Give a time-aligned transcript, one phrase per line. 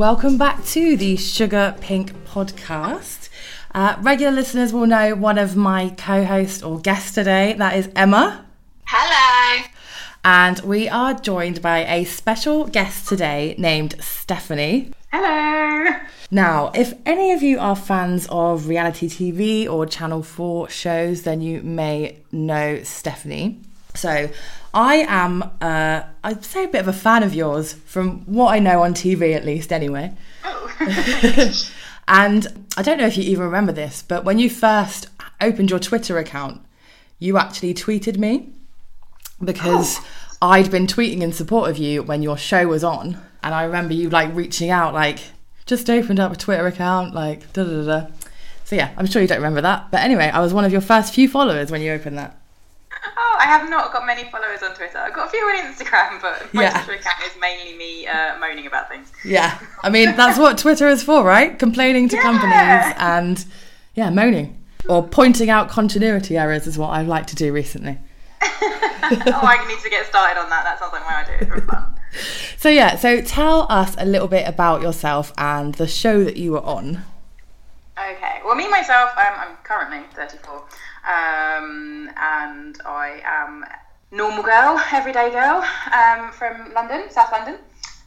[0.00, 3.28] welcome back to the Sugar Pink podcast.
[3.74, 7.90] Uh, regular listeners will know one of my co hosts or guests today, that is
[7.94, 8.46] Emma.
[8.86, 9.62] Hello.
[10.24, 14.90] And we are joined by a special guest today named Stephanie.
[15.12, 15.94] Hello.
[16.30, 21.42] Now, if any of you are fans of reality TV or Channel 4 shows, then
[21.42, 23.60] you may know Stephanie.
[23.94, 24.30] So,
[24.72, 28.58] I am, uh, I'd say, a bit of a fan of yours from what I
[28.58, 30.12] know on TV, at least, anyway.
[30.44, 30.70] Oh.
[32.08, 35.08] and I don't know if you even remember this, but when you first
[35.40, 36.60] opened your Twitter account,
[37.18, 38.48] you actually tweeted me
[39.42, 39.98] because
[40.42, 40.52] Oh.
[40.52, 43.20] I'd been tweeting in support of you when your show was on.
[43.42, 45.18] And I remember you like reaching out, like,
[45.66, 48.00] just opened up a Twitter account, like, da da da.
[48.00, 48.06] da.
[48.64, 49.90] So, yeah, I'm sure you don't remember that.
[49.90, 52.39] But anyway, I was one of your first few followers when you opened that.
[53.16, 54.98] Oh, I have not got many followers on Twitter.
[54.98, 56.82] I've got a few on Instagram, but my Yeah.
[56.84, 59.10] Twitter account is mainly me uh, moaning about things.
[59.24, 59.58] Yeah.
[59.82, 61.58] I mean, that's what Twitter is for, right?
[61.58, 62.22] Complaining to Yeah.
[62.22, 63.44] companies and,
[63.94, 64.56] yeah, moaning.
[64.88, 67.98] Or pointing out continuity errors is what I've liked to do recently.
[68.42, 70.64] oh, I need to get started on that.
[70.64, 71.36] That sounds like my idea.
[71.40, 71.84] It's really fun.
[72.56, 76.52] So, yeah, so tell us a little bit about yourself and the show that you
[76.52, 77.02] were on.
[77.98, 78.40] Okay.
[78.44, 80.64] Well, me myself, um, I'm currently 34,
[81.06, 83.64] um, and I am
[84.10, 87.54] normal girl, everyday girl, um, from London, South London.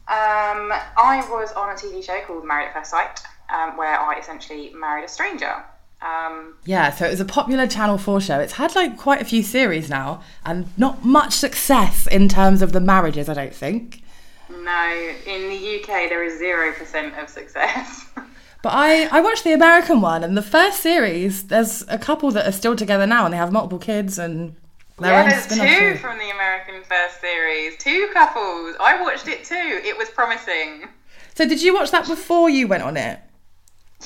[0.06, 4.20] Um, I was on a TV show called Married at First Sight, um, where I
[4.20, 5.64] essentially married a stranger.
[6.02, 8.40] Um, Yeah, so it was a popular Channel 4 show.
[8.40, 12.74] It's had like quite a few series now and not much success in terms of
[12.74, 14.02] the marriages, I don't think.
[14.50, 18.10] no, in the UK there is zero percent of success.
[18.64, 22.48] But I, I watched the American one and the first series, there's a couple that
[22.48, 24.56] are still together now and they have multiple kids and
[25.00, 28.78] their yeah, there's two from the American first series, two couples.
[28.80, 29.82] I watched it too.
[29.84, 30.88] It was promising.
[31.36, 33.20] So did you watch that before you went on it?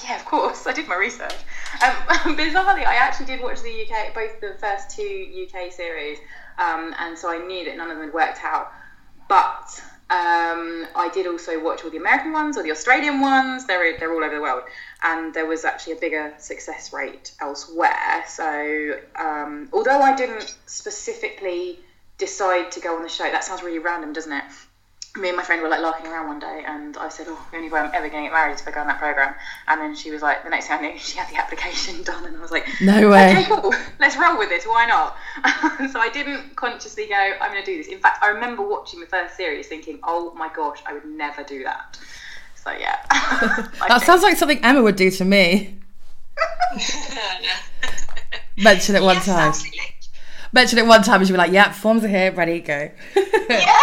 [0.04, 0.66] Yeah, of course.
[0.66, 1.36] I did my research.
[1.84, 1.92] Um,
[2.36, 6.18] bizarrely, I actually did watch the UK, both the first two UK series,
[6.58, 8.72] um, and so I knew that none of them had worked out.
[9.28, 13.68] But um, I did also watch all the American ones or the Australian ones.
[13.68, 14.64] They're they're all over the world,
[15.04, 18.24] and there was actually a bigger success rate elsewhere.
[18.28, 21.80] So um, although I didn't specifically
[22.18, 24.44] decide to go on the show, that sounds really random, doesn't it?
[25.18, 27.58] Me and my friend were like larking around one day, and I said, "Oh, the
[27.58, 29.34] only way I'm ever going to get married is if I go on that program."
[29.68, 32.26] And then she was like, the next thing I knew, she had the application done,
[32.26, 33.32] and I was like, No way.
[33.32, 33.74] Okay, cool.
[34.00, 34.66] Let's roll with this.
[34.66, 35.18] Why not?"
[35.92, 39.00] so I didn't consciously go, "I'm going to do this." In fact, I remember watching
[39.00, 41.98] the first series, thinking, "Oh my gosh, I would never do that."
[42.56, 42.98] So yeah,
[43.88, 45.80] That sounds like something Emma would do to me.
[48.58, 49.48] Mention it one Yes, time.
[49.50, 49.82] absolutely.
[50.58, 52.90] Mention it one time and she'd be like, yep, forms are here, ready, go.
[53.16, 53.78] yeah.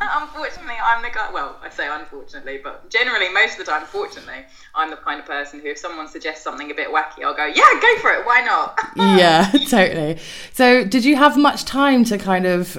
[0.22, 1.30] unfortunately, I'm the guy.
[1.30, 5.26] Well, I say unfortunately, but generally, most of the time, fortunately, I'm the kind of
[5.26, 8.24] person who, if someone suggests something a bit wacky, I'll go, "Yeah, go for it.
[8.24, 10.18] Why not?" yeah, totally.
[10.54, 12.78] So, did you have much time to kind of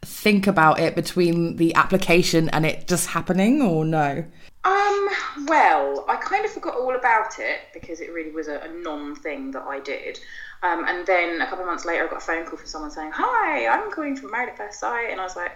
[0.00, 4.24] think about it between the application and it just happening, or no?
[4.64, 5.08] Um,
[5.46, 9.14] well, I kind of forgot all about it because it really was a, a non
[9.14, 10.18] thing that I did.
[10.62, 12.90] Um, and then a couple of months later, I got a phone call from someone
[12.90, 15.08] saying, Hi, I'm calling from Married at First Sight.
[15.10, 15.52] And I was like,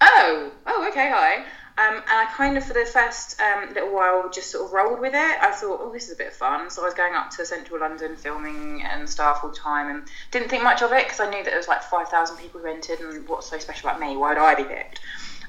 [0.00, 1.44] Oh, oh, okay, hi.
[1.78, 5.00] Um, and I kind of, for the first um, little while, just sort of rolled
[5.00, 5.38] with it.
[5.40, 6.68] I thought, oh, this is a bit of fun.
[6.68, 10.08] So I was going up to central London filming and stuff all the time and
[10.30, 12.66] didn't think much of it because I knew that there was like 5,000 people who
[12.66, 14.16] entered and what's so special about me?
[14.16, 15.00] Why would I be picked?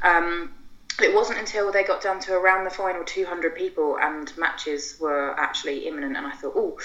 [0.03, 0.53] Um,
[1.01, 5.37] it wasn't until they got down to around the final 200 people and matches were
[5.37, 6.77] actually imminent and I thought, oh,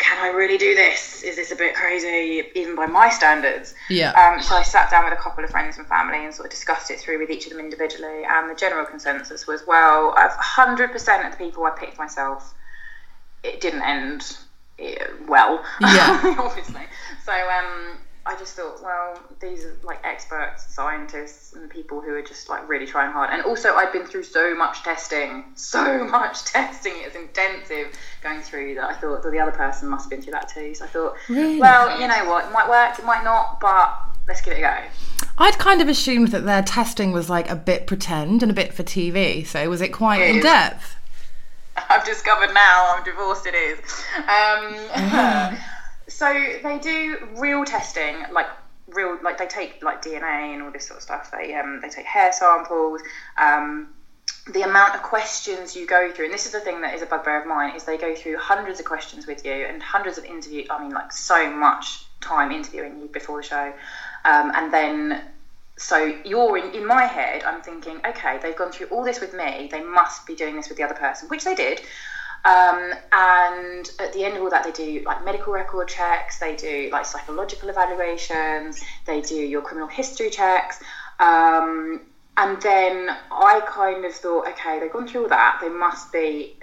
[0.00, 1.22] can I really do this?
[1.22, 3.74] Is this a bit crazy, even by my standards?
[3.88, 4.10] Yeah.
[4.12, 6.50] Um, so I sat down with a couple of friends and family and sort of
[6.50, 8.24] discussed it through with each of them individually.
[8.28, 12.54] And the general consensus was, well, of 100% of the people I picked myself,
[13.44, 14.36] it didn't end
[14.78, 14.96] eh,
[15.28, 16.34] well, Yeah.
[16.38, 16.82] obviously.
[17.24, 17.98] So um,
[18.30, 22.68] I just thought, well, these are like experts, scientists, and people who are just like
[22.68, 23.30] really trying hard.
[23.32, 26.92] And also, I'd been through so much testing, so much testing.
[26.96, 27.88] It was intensive
[28.22, 28.84] going through that.
[28.84, 30.74] I thought that the other person must have been through that too.
[30.76, 31.58] So I thought, Really?
[31.58, 33.98] well, you know what, it might work, it might not, but
[34.28, 34.76] let's give it a go.
[35.38, 38.72] I'd kind of assumed that their testing was like a bit pretend and a bit
[38.72, 39.44] for TV.
[39.44, 40.42] So, was it quite It in is.
[40.44, 40.94] depth?
[41.90, 43.78] I've discovered now I'm divorced it is.
[44.18, 45.56] Um,
[46.10, 48.48] so they do real testing, like
[48.88, 51.30] real, like they take like DNA and all this sort of stuff.
[51.30, 53.00] They um, they take hair samples.
[53.38, 53.88] Um,
[54.52, 57.06] the amount of questions you go through, and this is the thing that is a
[57.06, 60.24] bugbear of mine, is they go through hundreds of questions with you and hundreds of
[60.24, 60.64] interview.
[60.70, 63.72] I mean, like so much time interviewing you before the show,
[64.24, 65.22] um, and then
[65.76, 69.32] so you're in, in my head, I'm thinking, okay, they've gone through all this with
[69.32, 71.80] me, they must be doing this with the other person, which they did.
[72.44, 76.56] Um, and at the end of all that, they do like medical record checks, they
[76.56, 80.80] do like psychological evaluations, they do your criminal history checks.
[81.18, 82.00] Um,
[82.36, 86.54] and then I kind of thought, okay, they've gone through all that, they must be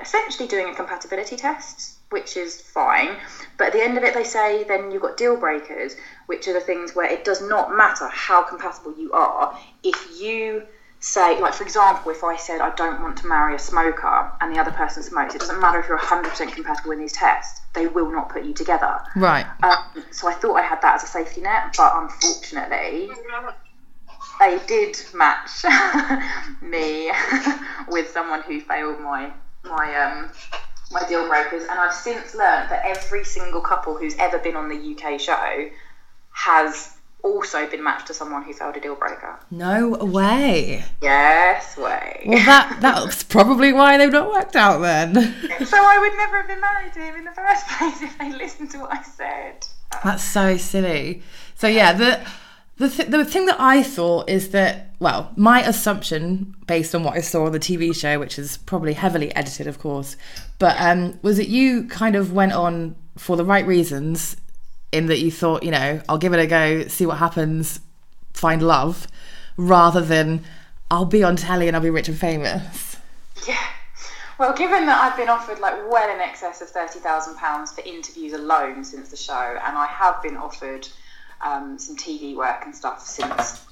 [0.00, 3.16] essentially doing a compatibility test, which is fine.
[3.58, 5.96] But at the end of it, they say then you've got deal breakers,
[6.26, 9.58] which are the things where it does not matter how compatible you are.
[9.82, 10.62] If you
[11.00, 14.54] say, like, for example, if I said I don't want to marry a smoker and
[14.54, 17.86] the other person smokes, it doesn't matter if you're 100% compatible in these tests, they
[17.86, 18.98] will not put you together.
[19.14, 19.46] Right.
[19.62, 23.10] Um, so I thought I had that as a safety net, but unfortunately,
[24.40, 25.64] they did match
[26.62, 27.10] me
[27.88, 29.30] with someone who failed my
[29.64, 30.30] my um
[30.90, 34.68] my deal breakers, and I've since learned that every single couple who's ever been on
[34.68, 35.68] the UK show
[36.32, 39.38] has also been matched to someone who failed a deal breaker.
[39.50, 40.84] No way.
[41.02, 42.24] Yes, way.
[42.26, 45.14] Well, that that's probably why they've not worked out then.
[45.64, 48.32] so I would never have been married to him in the first place if they
[48.32, 49.66] listened to what I said.
[50.04, 51.22] That's so silly.
[51.54, 52.20] So yeah, the
[52.76, 57.14] the th- the thing that I thought is that well, my assumption based on what
[57.14, 60.16] I saw on the TV show, which is probably heavily edited, of course,
[60.58, 64.36] but um, was that you kind of went on for the right reasons,
[64.92, 67.80] in that you thought, you know, I'll give it a go, see what happens,
[68.32, 69.06] find love,
[69.56, 70.44] rather than
[70.90, 72.96] I'll be on telly and I'll be rich and famous.
[73.46, 73.62] Yeah.
[74.38, 77.80] Well, given that I've been offered like well in excess of thirty thousand pounds for
[77.82, 80.88] interviews alone since the show, and I have been offered
[81.44, 83.64] um, some TV work and stuff since,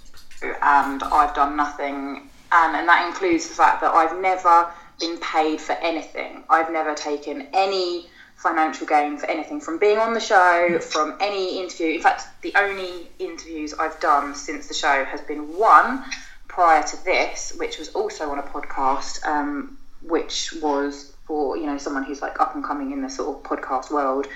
[0.43, 4.69] and I've done nothing, and and that includes the fact that I've never
[4.99, 6.43] been paid for anything.
[6.51, 11.59] I've never taken any financial gain for anything from being on the show, from any
[11.59, 11.95] interview.
[11.95, 16.05] In fact, the only interviews I've done since the show has been one
[16.47, 21.79] prior to this, which was also on a podcast, um, which was for you know
[21.79, 24.27] someone who's like up and coming in the sort of podcast world,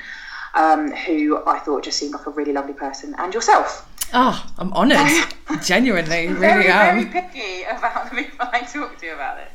[0.55, 3.87] um, who I thought just seemed like a really lovely person, and yourself.
[4.13, 5.09] Oh, I'm honoured.
[5.63, 7.09] Genuinely, really very, am.
[7.09, 9.51] very picky about the people I talk to about it.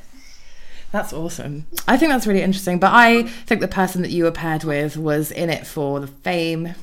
[0.95, 1.67] That's awesome.
[1.89, 2.79] I think that's really interesting.
[2.79, 6.07] But I think the person that you were paired with was in it for the
[6.07, 6.73] fame.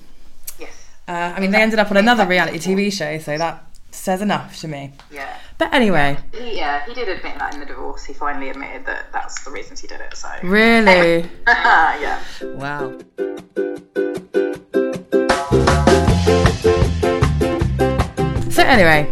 [0.60, 0.86] Yes.
[1.08, 4.60] Uh, I mean, they ended up on another reality TV show, so that says enough
[4.60, 4.92] to me.
[5.10, 5.34] Yeah.
[5.56, 8.04] But anyway, He, yeah, he did admit that in the divorce.
[8.04, 10.14] He finally admitted that that's the reasons he did it.
[10.14, 10.28] So.
[10.42, 12.22] really, yeah.
[12.42, 12.92] wow.
[18.50, 19.10] So anyway,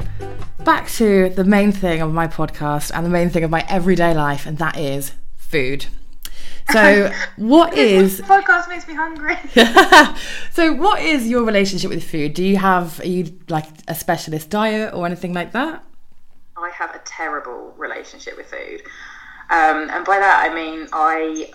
[0.64, 4.14] back to the main thing of my podcast and the main thing of my everyday
[4.14, 5.86] life, and that is food.
[6.70, 9.36] So, what is podcast makes me hungry.
[10.52, 12.34] so what is your relationship with food?
[12.34, 15.84] Do you have are you like a specialist diet or anything like that?
[16.56, 18.82] I have a terrible relationship with food,
[19.50, 21.50] um, and by that I mean I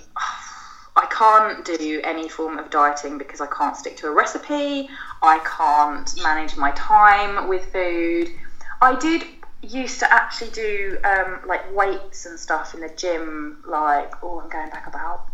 [0.98, 4.90] I can't do any form of dieting because I can't stick to a recipe.
[5.22, 8.32] I can't manage my time with food.
[8.82, 9.24] I did
[9.62, 13.58] used to actually do um, like weights and stuff in the gym.
[13.68, 15.28] Like oh, I'm going back about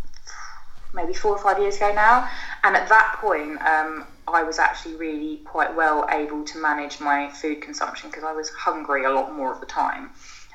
[0.94, 2.28] maybe four or five years ago now.
[2.64, 7.30] And at that point, um, I was actually really quite well able to manage my
[7.30, 10.10] food consumption because I was hungry a lot more of the time.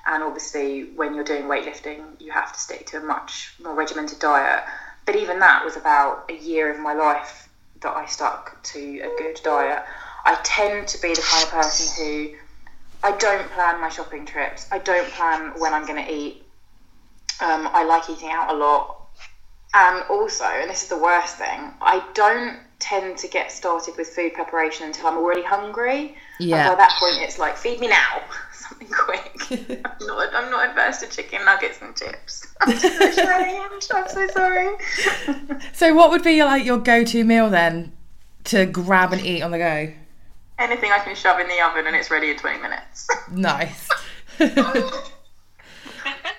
[0.06, 4.20] And obviously, when you're doing weightlifting, you have to stick to a much more regimented
[4.20, 4.64] diet.
[5.06, 7.50] But even that was about a year of my life
[7.82, 9.84] that I stuck to a good diet.
[10.26, 12.36] I tend to be the kind of person who
[13.08, 14.68] I don't plan my shopping trips.
[14.70, 16.44] I don't plan when I'm going to eat.
[17.40, 19.08] Um, I like eating out a lot.
[19.74, 24.10] And also, and this is the worst thing, I don't tend to get started with
[24.10, 26.18] food preparation until I'm already hungry.
[26.38, 26.58] Yeah.
[26.58, 29.42] And by that point, it's like, feed me now, something quick.
[29.86, 32.46] I'm not, I'm not adverse to chicken nuggets and chips.
[32.60, 33.86] I'm so strange.
[33.94, 34.76] I'm so sorry.
[35.74, 37.94] So what would be like your go-to meal then
[38.46, 39.94] to grab and eat on the go?
[40.60, 43.08] Anything I can shove in the oven and it's ready in 20 minutes.
[43.32, 43.90] Nice.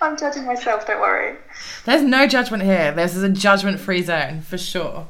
[0.01, 1.37] I'm judging myself, don't worry.
[1.85, 2.93] There's no judgment here.
[2.93, 5.07] This is a judgment-free zone for sure.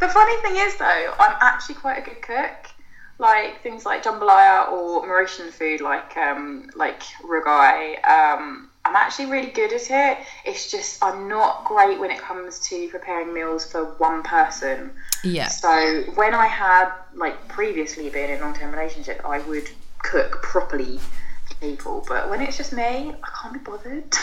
[0.00, 2.70] The funny thing is, though, I'm actually quite a good cook.
[3.18, 8.04] Like things like jambalaya or Mauritian food, like um, like rougaille.
[8.06, 10.18] Um, I'm actually really good at it.
[10.44, 14.92] It's just I'm not great when it comes to preparing meals for one person.
[15.24, 15.48] Yeah.
[15.48, 19.68] So when I had like previously been in a long-term relationship, I would
[20.02, 21.00] cook properly
[21.46, 22.04] for people.
[22.08, 24.04] But when it's just me, I can't be bothered.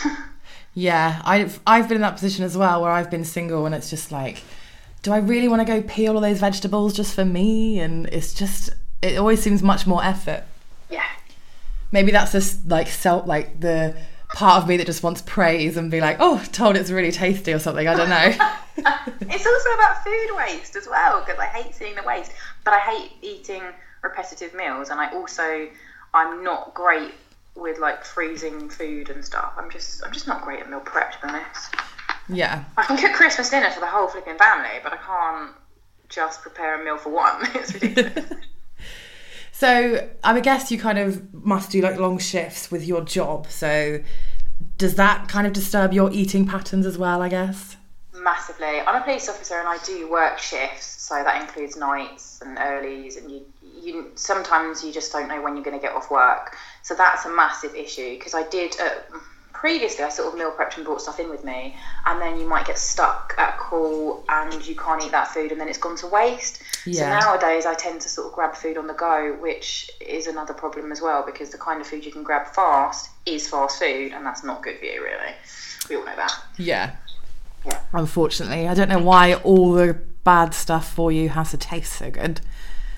[0.75, 3.91] Yeah, I've I've been in that position as well where I've been single and it's
[3.91, 4.41] just like,
[5.03, 7.79] do I really want to go peel all those vegetables just for me?
[7.79, 10.43] And it's just it always seems much more effort.
[10.89, 11.03] yeah,
[11.91, 13.96] Maybe that's just like self, like the
[14.33, 17.53] part of me that just wants praise and be like, oh, told it's really tasty
[17.53, 17.87] or something.
[17.87, 18.33] I don't know.
[19.29, 22.31] it's also about food waste as well because I hate seeing the waste,
[22.65, 23.61] but I hate eating
[24.01, 25.69] repetitive meals, and I also
[26.13, 27.13] I'm not great
[27.55, 29.53] with like freezing food and stuff.
[29.55, 31.75] I'm just I'm just not great at meal prep to be honest.
[32.27, 32.63] Yeah.
[32.77, 35.51] I can cook Christmas dinner for the whole flipping family, but I can't
[36.09, 37.47] just prepare a meal for one.
[37.55, 38.33] It's ridiculous.
[39.63, 43.48] So I would guess you kind of must do like long shifts with your job.
[43.50, 44.01] So
[44.77, 47.22] does that kind of disturb your eating patterns as well?
[47.22, 47.77] I guess.
[48.13, 48.82] Massively.
[48.82, 53.17] I'm a police officer and I do work shifts, so that includes nights and earlys,
[53.17, 53.46] and you
[53.82, 56.58] you sometimes you just don't know when you're going to get off work.
[56.82, 58.75] So that's a massive issue because I did.
[58.77, 59.17] Uh,
[59.63, 62.46] previously I sort of meal prepped and brought stuff in with me, and then you
[62.46, 65.77] might get stuck at a call and you can't eat that food, and then it's
[65.77, 66.62] gone to waste.
[66.86, 67.22] Yeah.
[67.22, 70.53] So nowadays I tend to sort of grab food on the go, which is another
[70.53, 74.12] problem as well because the kind of food you can grab fast is fast food,
[74.12, 75.34] and that's not good for you, really.
[75.89, 76.34] We all know that.
[76.58, 76.98] Yeah.
[77.65, 77.79] Yeah.
[77.93, 79.93] Unfortunately, I don't know why all the
[80.25, 82.41] bad stuff for you has to taste so good.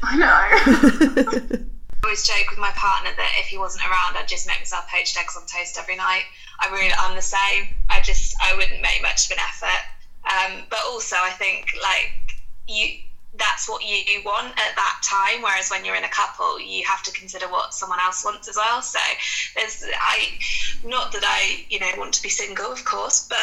[0.02, 0.26] I know.
[2.06, 4.88] I always joke with my partner that if he wasn't around, I'd just make myself
[4.90, 6.24] poached eggs on toast every night.
[6.60, 7.76] I really, I'm the same.
[7.90, 9.84] I just, I wouldn't make much of an effort.
[10.26, 12.12] Um, but also, I think like
[12.68, 13.00] you,
[13.38, 15.42] that's what you want at that time.
[15.44, 18.56] Whereas when you're in a couple, you have to consider what someone else wants as
[18.56, 18.82] well.
[18.82, 19.00] So
[19.56, 20.30] there's, I,
[20.84, 23.38] not that I, you know, want to be single, of course, but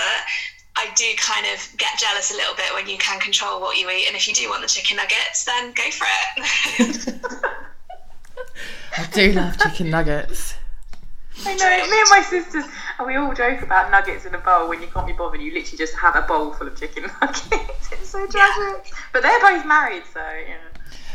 [0.77, 3.89] I do kind of get jealous a little bit when you can control what you
[3.91, 4.07] eat.
[4.09, 6.07] And if you do want the chicken nuggets, then go for
[6.39, 7.21] it.
[8.99, 10.55] I do love chicken nuggets.
[11.45, 11.91] I know.
[11.91, 12.65] Me and my sisters,
[12.99, 15.41] and we all joke about nuggets in a bowl when you can't be bothered.
[15.41, 17.49] You literally just have a bowl full of chicken nuggets.
[17.93, 18.87] it's so tragic.
[18.87, 18.99] Yeah.
[19.13, 20.59] But they're both married, so yeah.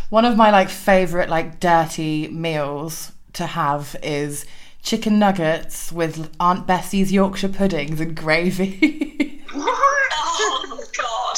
[0.10, 4.46] One of my like favorite like dirty meals to have is
[4.82, 9.44] chicken nuggets with Aunt Bessie's Yorkshire puddings and gravy.
[9.52, 10.12] what?
[10.14, 11.38] Oh god!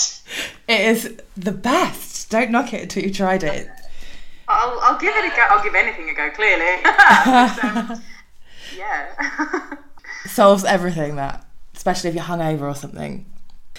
[0.68, 2.30] It is the best.
[2.30, 3.68] Don't knock it until you've tried it.
[4.48, 5.42] I'll, I'll give it a go.
[5.50, 6.30] I'll give anything a go.
[6.32, 6.84] Clearly,
[7.96, 8.02] um,
[8.80, 9.76] yeah.
[10.26, 11.16] Solves everything.
[11.18, 11.46] That,
[11.76, 13.26] especially if you're hungover or something.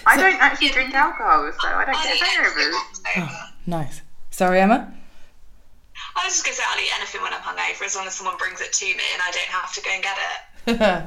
[0.07, 3.01] I so, don't actually drink alcohol, so I don't get hangovers.
[3.17, 4.03] Oh, nice.
[4.31, 4.95] Sorry, Emma.
[6.17, 8.37] I was just gonna say I'll eat anything when I'm hungover, as long as someone
[8.37, 10.17] brings it to me and I don't have to go and get
[10.67, 11.07] it.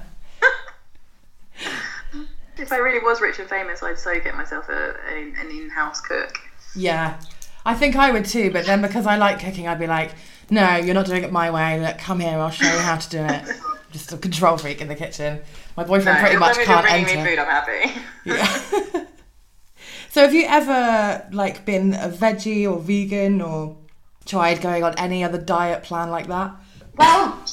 [2.61, 6.01] if I really was rich and famous, I'd so get myself a, a an in-house
[6.01, 6.37] cook.
[6.75, 7.19] Yeah,
[7.65, 10.11] I think I would too, but then because I like cooking, I'd be like,
[10.49, 11.79] no, you're not doing it my way.
[11.79, 13.45] Look, come here, I'll show you how to do it.
[13.93, 15.39] Just a control freak in the kitchen.
[15.77, 17.15] My boyfriend no, pretty much can't enter.
[17.15, 18.01] Me food, I'm happy.
[18.25, 18.45] Yeah.
[20.09, 23.77] so have you ever like been a veggie or vegan or
[24.25, 26.55] tried going on any other diet plan like that?
[26.97, 27.45] Well,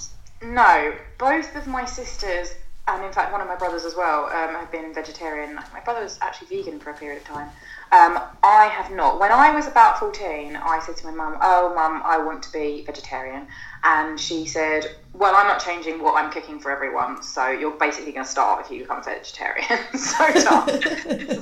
[0.42, 0.94] no.
[1.18, 2.54] Both of my sisters
[2.90, 5.54] and in fact one of my brothers as well um, have been vegetarian.
[5.72, 7.48] My brother was actually vegan for a period of time.
[7.92, 9.18] Um, I have not.
[9.18, 12.52] When I was about 14, I said to my mum, Oh, mum, I want to
[12.52, 13.48] be vegetarian.
[13.82, 18.12] And she said, Well, I'm not changing what I'm cooking for everyone, so you're basically
[18.12, 19.80] going to starve if you become vegetarian.
[19.94, 20.68] so tough.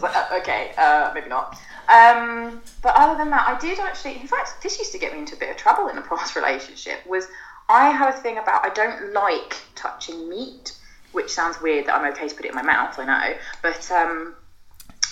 [0.03, 1.59] like, uh, okay, uh, maybe not.
[1.89, 5.21] Um, but other than that, I did actually, in fact, this used to get me
[5.21, 7.27] into a bit of trouble in a past relationship, was
[7.69, 10.78] I have a thing about I don't like touching meat,
[11.19, 13.37] which sounds weird that I'm okay to put it in my mouth, I know.
[13.61, 14.37] But um,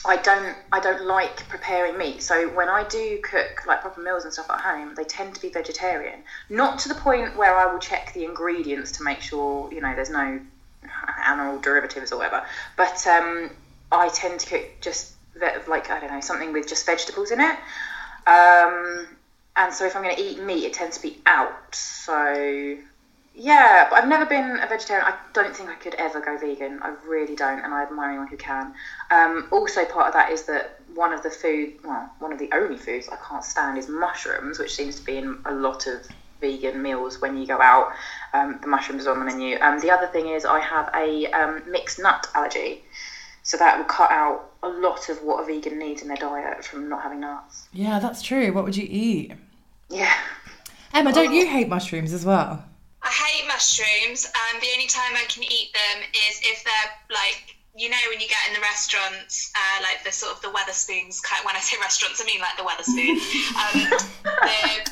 [0.04, 2.22] I don't I don't like preparing meat.
[2.22, 5.42] So when I do cook like proper meals and stuff at home, they tend to
[5.42, 6.20] be vegetarian.
[6.48, 9.96] Not to the point where I will check the ingredients to make sure you know
[9.96, 10.38] there's no
[11.26, 12.46] animal derivatives or whatever.
[12.76, 13.50] But um,
[13.90, 15.12] I tend to cook just
[15.66, 17.56] like I don't know something with just vegetables in it.
[18.28, 19.08] Um,
[19.56, 21.74] and so if I'm going to eat meat, it tends to be out.
[21.74, 22.76] So
[23.38, 25.04] yeah, but I've never been a vegetarian.
[25.06, 26.80] I don't think I could ever go vegan.
[26.82, 28.72] I really don't, and I admire anyone who can.
[29.10, 32.48] Um, also, part of that is that one of the food, well, one of the
[32.54, 36.08] only foods I can't stand is mushrooms, which seems to be in a lot of
[36.40, 37.92] vegan meals when you go out.
[38.32, 39.58] Um, the mushrooms are on the menu.
[39.60, 42.84] Um, the other thing is I have a um, mixed nut allergy,
[43.42, 46.64] so that will cut out a lot of what a vegan needs in their diet
[46.64, 47.68] from not having nuts.
[47.74, 48.54] Yeah, that's true.
[48.54, 49.34] What would you eat?
[49.90, 50.14] Yeah.
[50.94, 52.64] Emma, don't you hate mushrooms as well?
[53.02, 57.56] I hate mushrooms, and the only time I can eat them is if they're like
[57.76, 61.20] you know when you get in the restaurants, uh, like the sort of the Wetherspoons.
[61.44, 63.20] When I say restaurants, I mean like the Wetherspoons,
[63.52, 63.98] um, the,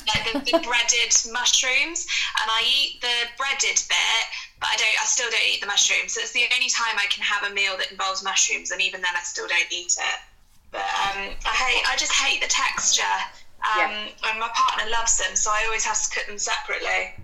[0.05, 4.23] like the, the, breaded mushrooms, and I eat the breaded bit,
[4.61, 4.97] but I don't.
[5.01, 6.13] I still don't eat the mushrooms.
[6.13, 9.01] So it's the only time I can have a meal that involves mushrooms, and even
[9.01, 10.19] then, I still don't eat it.
[10.71, 11.83] But um, I hate.
[11.89, 13.17] I just hate the texture.
[13.65, 14.29] Um, yeah.
[14.29, 17.17] And my partner loves them, so I always have to cook them separately.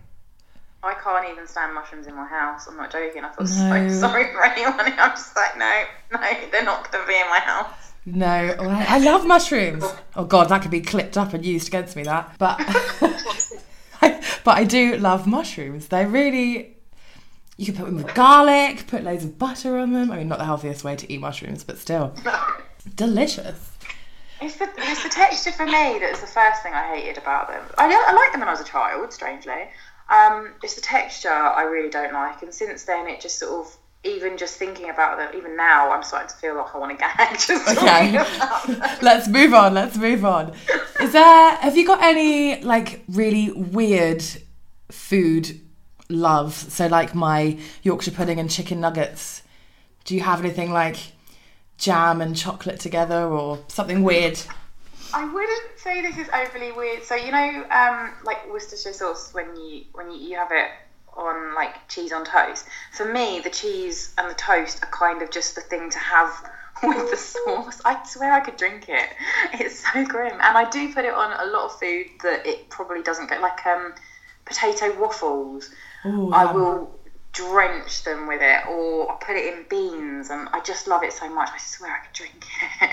[0.83, 2.67] I can't even stand mushrooms in my house.
[2.67, 3.23] I'm not joking.
[3.23, 3.89] I feel No.
[3.89, 4.79] so sorry for anyone.
[4.79, 6.19] I'm just like, no, no,
[6.51, 7.91] they're not going to be in my house.
[8.05, 9.83] No, I I love mushrooms.
[10.15, 12.01] Oh god, that could be clipped up and used against me.
[12.01, 12.57] That, but
[14.43, 15.87] but I do love mushrooms.
[15.87, 16.77] They're really.
[17.57, 20.09] You can put them with garlic, put loads of butter on them.
[20.11, 22.15] I mean, not the healthiest way to eat mushrooms, but still
[22.95, 23.69] delicious.
[24.41, 27.63] It's the, it's the texture for me that's the first thing I hated about them.
[27.77, 29.69] I, I liked them when I was a child, strangely.
[30.11, 33.77] Um, it's the texture I really don't like, and since then it just sort of,
[34.03, 36.97] even just thinking about them, even now I'm starting to feel like I want to
[36.97, 38.97] gag just Okay, talking about them.
[39.01, 39.73] let's move on.
[39.75, 40.53] Let's move on.
[40.99, 41.55] Is there?
[41.57, 44.23] Have you got any like really weird
[44.89, 45.61] food
[46.09, 46.53] love?
[46.55, 49.43] So like my Yorkshire pudding and chicken nuggets.
[50.03, 50.97] Do you have anything like
[51.77, 54.39] jam and chocolate together, or something weird?
[55.13, 57.03] I wouldn't say this is overly weird.
[57.03, 60.69] So you know, um, like Worcestershire sauce when you when you, you have it
[61.15, 62.65] on like cheese on toast.
[62.93, 66.49] For me, the cheese and the toast are kind of just the thing to have
[66.83, 67.81] with the sauce.
[67.83, 69.09] I swear I could drink it.
[69.53, 72.69] It's so grim, and I do put it on a lot of food that it
[72.69, 73.93] probably doesn't go like um,
[74.45, 75.69] potato waffles.
[76.05, 76.99] Ooh, I will
[77.33, 81.13] drench them with it, or I put it in beans, and I just love it
[81.13, 81.49] so much.
[81.53, 82.45] I swear I could drink
[82.81, 82.89] it.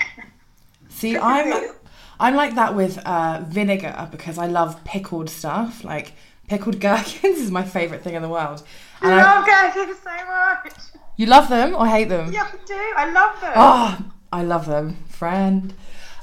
[0.89, 1.71] See, I'm
[2.19, 5.83] I'm like that with uh, vinegar because I love pickled stuff.
[5.83, 6.13] Like
[6.47, 8.63] pickled gherkins is my favorite thing in the world.
[9.01, 10.73] And I I, love gherkins so much.
[11.15, 12.33] you love them or hate them?
[12.33, 12.93] Yeah, I do.
[12.97, 13.53] I love them.
[13.55, 13.97] Oh,
[14.33, 15.73] I love them, friend.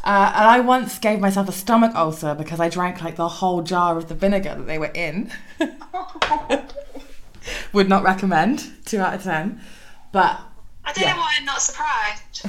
[0.04, 3.62] Uh, and I once gave myself a stomach ulcer because I drank like the whole
[3.62, 5.32] jar of the vinegar that they were in.
[7.72, 8.70] Would not recommend.
[8.84, 9.60] Two out of ten.
[10.12, 10.38] But
[10.84, 11.14] I don't Yeah.
[11.14, 12.46] know why I'm not surprised.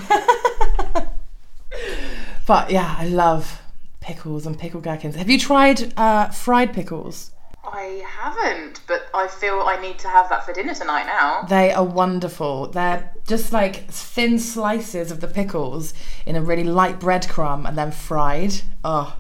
[2.48, 3.62] but yeah, I love
[4.00, 5.16] pickles and pickled gherkins.
[5.16, 7.32] Have you tried uh, fried pickles?
[7.64, 11.44] I haven't, but I feel I need to have that for dinner tonight now.
[11.44, 12.68] They are wonderful.
[12.68, 15.94] They're just like thin slices of the pickles
[16.26, 18.54] in a really light breadcrumb and then fried.
[18.86, 19.18] Oh,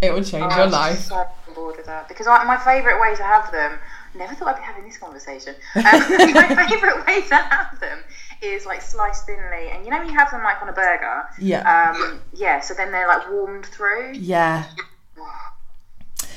[0.00, 1.00] it will change your I'm life.
[1.00, 3.78] so board with that because I, my favourite way to have them.
[4.16, 5.56] Never thought I'd be having this conversation.
[5.74, 7.98] Um, my favourite way to have them
[8.44, 11.28] is like sliced thinly, and you know when you have them like on a burger.
[11.38, 11.92] Yeah.
[11.94, 12.60] Um, yeah.
[12.60, 14.12] So then they're like warmed through.
[14.14, 14.64] Yeah.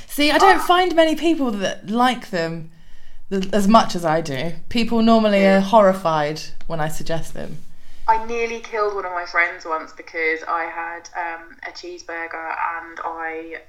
[0.07, 2.71] See, I don't find many people that like them
[3.31, 4.53] as much as I do.
[4.69, 7.57] People normally are horrified when I suggest them.
[8.07, 12.99] I nearly killed one of my friends once because I had um, a cheeseburger and
[13.03, 13.61] I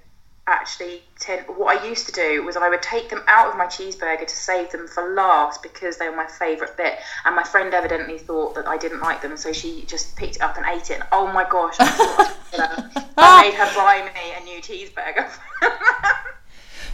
[0.49, 3.67] actually tend what I used to do was I would take them out of my
[3.67, 7.75] cheeseburger to save them for last because they were my favourite bit and my friend
[7.75, 10.91] evidently thought that I didn't like them so she just picked it up and ate
[10.91, 13.11] it and oh my gosh I, so much better.
[13.19, 15.31] I made her buy me a new cheeseburger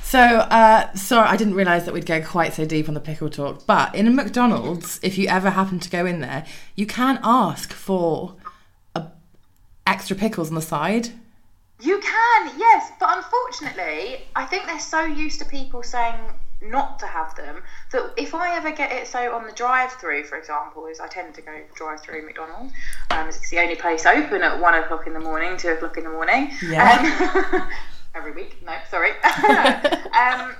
[0.02, 3.28] So, uh, sorry, I didn't realise that we'd go quite so deep on the pickle
[3.28, 3.66] talk.
[3.66, 7.72] But in a McDonald's, if you ever happen to go in there, you can ask
[7.72, 8.36] for
[8.94, 9.08] a,
[9.88, 11.08] extra pickles on the side.
[11.80, 16.14] You can, yes, but unfortunately, I think they're so used to people saying
[16.62, 20.38] not to have them that if I ever get it, so on the drive-through, for
[20.38, 22.72] example, is I tend to go drive-through McDonald's.
[23.10, 26.04] Um, it's the only place open at one o'clock in the morning, two o'clock in
[26.04, 26.52] the morning.
[26.62, 27.42] Yeah.
[27.52, 27.68] Um,
[28.14, 28.62] every week.
[28.64, 29.10] No, sorry.
[29.22, 30.54] um,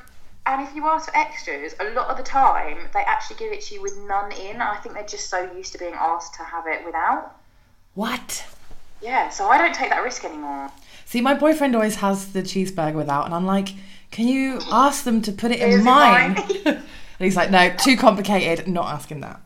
[0.47, 3.63] and if you ask for extras, a lot of the time they actually give it
[3.63, 4.61] to you with none in.
[4.61, 7.37] I think they're just so used to being asked to have it without.
[7.95, 8.45] What?
[9.01, 10.71] Yeah, so I don't take that risk anymore.
[11.05, 13.69] See, my boyfriend always has the cheeseburger without, and I'm like,
[14.11, 16.37] can you ask them to put it in mine?
[16.65, 16.83] and
[17.19, 19.41] he's like, no, too complicated, not asking that.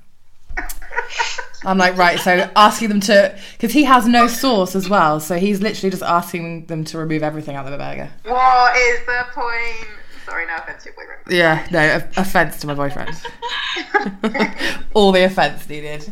[1.65, 5.37] I'm like, right, so asking them to, because he has no sauce as well, so
[5.37, 8.11] he's literally just asking them to remove everything out of the burger.
[8.25, 9.89] What is the point?
[10.25, 11.23] Sorry, no offense to your boyfriend.
[11.29, 13.17] Yeah, no, offence to my boyfriend.
[14.95, 16.11] All the offence needed.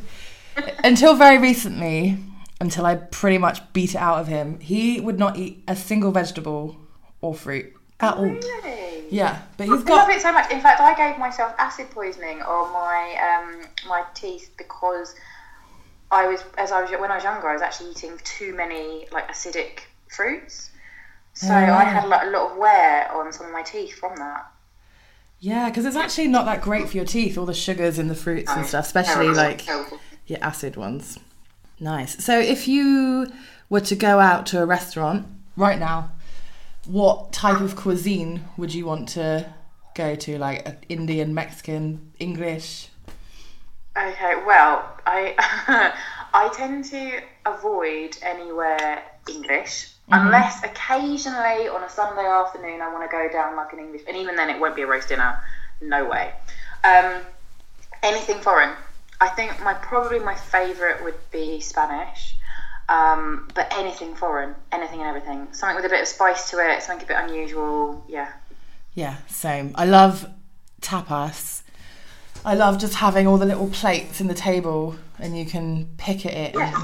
[0.82, 2.18] Until very recently,
[2.60, 6.10] until I pretty much beat it out of him, he would not eat a single
[6.12, 6.76] vegetable
[7.20, 8.24] or fruit at all.
[8.24, 9.04] Really?
[9.10, 10.10] Yeah, but I he's love got.
[10.10, 10.50] it so much.
[10.50, 15.14] In fact, I gave myself acid poisoning on my um, my teeth because
[16.10, 19.06] I was as I was when I was younger, I was actually eating too many
[19.12, 20.70] like acidic fruits.
[21.34, 21.84] So I Ah.
[21.84, 24.46] had like, a lot of wear on some of my teeth from that.
[25.38, 28.14] Yeah, because it's actually not that great for your teeth, all the sugars in the
[28.14, 29.98] fruits and stuff, especially Terrible, like terrible.
[30.26, 31.18] your acid ones.
[31.80, 32.24] Nice.
[32.24, 33.26] So if you
[33.68, 36.10] were to go out to a restaurant right now,
[36.86, 39.52] what type of cuisine would you want to
[39.94, 40.38] go to?
[40.38, 42.88] Like uh, Indian, Mexican, English?
[43.96, 45.34] Okay, well, I
[46.34, 53.14] I tend to avoid anywhere English unless occasionally on a Sunday afternoon I want to
[53.14, 55.40] go down like an English, and even then it won't be a roast dinner.
[55.80, 56.32] no way.
[56.84, 57.22] Um,
[58.02, 58.70] anything foreign.
[59.20, 62.34] I think my probably my favourite would be Spanish.
[62.88, 65.48] Um, but anything foreign, anything and everything.
[65.52, 68.04] Something with a bit of spice to it, something a bit unusual.
[68.08, 68.30] Yeah.
[68.94, 69.72] Yeah, same.
[69.74, 70.26] I love
[70.80, 71.62] tapas.
[72.44, 76.24] I love just having all the little plates in the table and you can pick
[76.26, 76.54] at it.
[76.56, 76.74] and-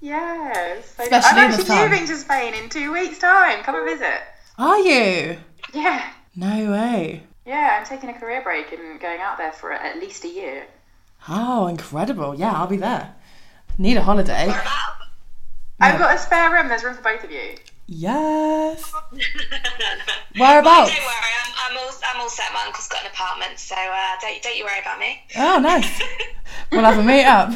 [0.00, 0.90] Yes.
[0.98, 3.62] Especially I'm in the actually moving to Spain in two weeks' time.
[3.62, 4.20] Come and visit.
[4.58, 5.38] Are you?
[5.72, 6.10] Yeah.
[6.36, 7.22] No way.
[7.46, 10.66] Yeah, I'm taking a career break and going out there for at least a year.
[11.28, 12.34] Oh, incredible.
[12.34, 13.14] Yeah, I'll be there.
[13.78, 14.44] Need a holiday.
[14.44, 14.94] About.
[15.80, 16.68] I've got a spare room.
[16.68, 17.56] There's room for both of you.
[17.86, 18.92] Yes.
[18.92, 19.28] Whereabouts?
[20.38, 20.90] Whereabouts?
[20.90, 22.46] Don't worry, I'm, I'm all I'm all set.
[22.52, 25.22] My uncle's got an apartment, so uh, don't don't you worry about me.
[25.36, 26.02] Oh, nice.
[26.70, 27.52] We'll have a meet up.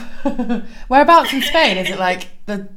[0.89, 1.77] Whereabouts in Spain?
[1.77, 2.69] Is it like the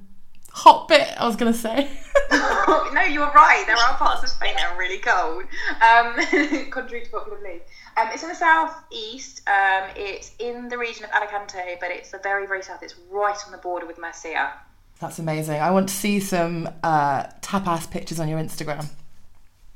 [0.52, 1.08] hot bit?
[1.18, 1.90] I was going to say.
[2.32, 3.64] no, you're right.
[3.68, 5.44] There are parts of Spain that are really cold,
[5.82, 7.62] um, contrary to popular belief.
[7.98, 9.42] Um, it's in the southeast.
[9.48, 12.82] Um, it's in the region of Alicante, but it's the very, very south.
[12.84, 14.54] It's right on the border with Murcia.
[15.00, 15.60] That's amazing.
[15.60, 18.88] I want to see some uh, tapas pictures on your Instagram.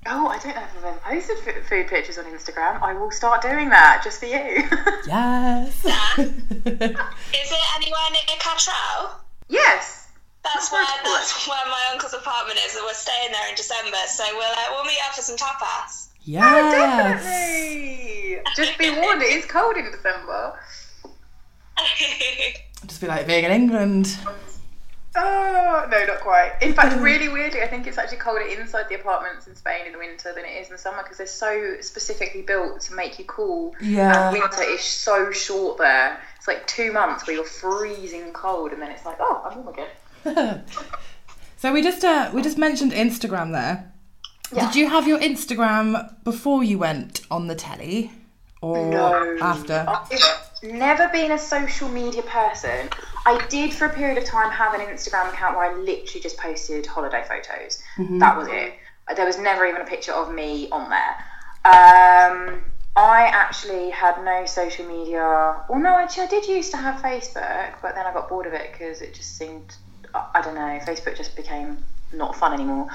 [0.08, 2.80] Oh, I don't know if I've ever posted f- food pictures on Instagram.
[2.84, 4.63] I will start doing that just for you.
[5.08, 5.84] Yes.
[6.17, 9.12] Is it anywhere near Catral?
[9.49, 10.04] yes.
[10.43, 13.97] That's That's where that's where my uncle's apartment is, and we're staying there in December.
[14.06, 16.10] So we'll uh, we'll meet up for some tapas.
[16.28, 17.24] Oh, yes.
[17.24, 18.42] definitely.
[18.56, 20.60] Just be warned, it is cold in December.
[22.88, 24.18] Just be like being in England.
[25.18, 26.54] Oh, no, not quite.
[26.62, 29.94] In fact, really weirdly, I think it's actually colder inside the apartments in Spain in
[29.94, 33.18] the winter than it is in the summer because they're so specifically built to make
[33.18, 33.74] you cool.
[33.80, 34.30] Yeah.
[34.30, 36.20] And winter is so short there.
[36.38, 39.74] It's like two months where you're freezing cold and then it's like, oh, I'm warm
[39.74, 40.64] again.
[41.58, 43.94] so we just uh, we just mentioned Instagram there.
[44.51, 44.67] Yeah.
[44.67, 48.12] Did you have your Instagram before you went on the telly,
[48.62, 49.38] or No.
[49.41, 49.86] after?
[49.88, 52.89] I've never been a social media person.
[53.25, 56.38] I did for a period of time have an Instagram account where I literally just
[56.38, 57.81] posted holiday photos.
[58.19, 58.73] That was it.
[59.15, 61.15] There was never even a picture of me on there.
[61.65, 62.63] Um,
[62.95, 65.58] I actually had no social media.
[65.67, 68.53] Well, no, actually, I did used to have Facebook, but then I got bored of
[68.53, 69.75] it because it just seemed,
[70.13, 72.88] I I don't know, Facebook just became not fun anymore.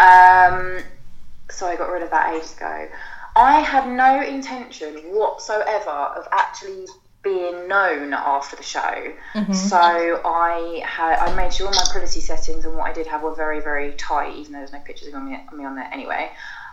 [0.00, 0.78] Um,
[1.50, 2.88] so I got rid of that ages ago.
[3.34, 6.86] I had no intention whatsoever of actually
[7.22, 9.12] being known after the show.
[9.52, 9.76] So
[10.24, 13.60] I had I made sure my privacy settings and what I did have were very
[13.60, 16.30] very tight, even though there's no pictures of me, me on there anyway.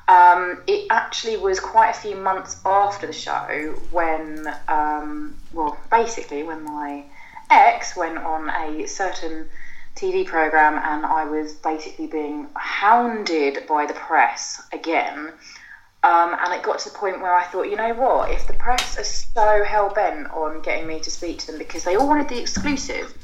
[0.07, 6.43] Um, it actually was quite a few months after the show when, um, well, basically
[6.43, 7.05] when my
[7.49, 9.47] ex went on a certain
[9.95, 15.31] TV program and I was basically being hounded by the press again.
[16.03, 18.53] Um, and it got to the point where I thought, you know what, if the
[18.53, 22.07] press are so hell bent on getting me to speak to them because they all
[22.07, 23.17] wanted the exclusive,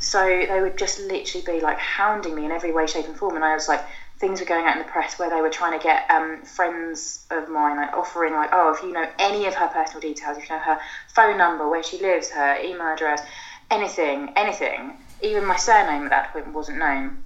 [0.00, 3.36] so they would just literally be like hounding me in every way, shape, and form.
[3.36, 3.84] And I was like,
[4.18, 7.24] things were going out in the press where they were trying to get um, friends
[7.30, 10.48] of mine, like offering, like, oh, if you know any of her personal details, if
[10.48, 13.22] you know her phone number, where she lives, her email address,
[13.70, 17.24] anything, anything, even my surname at that point wasn't known,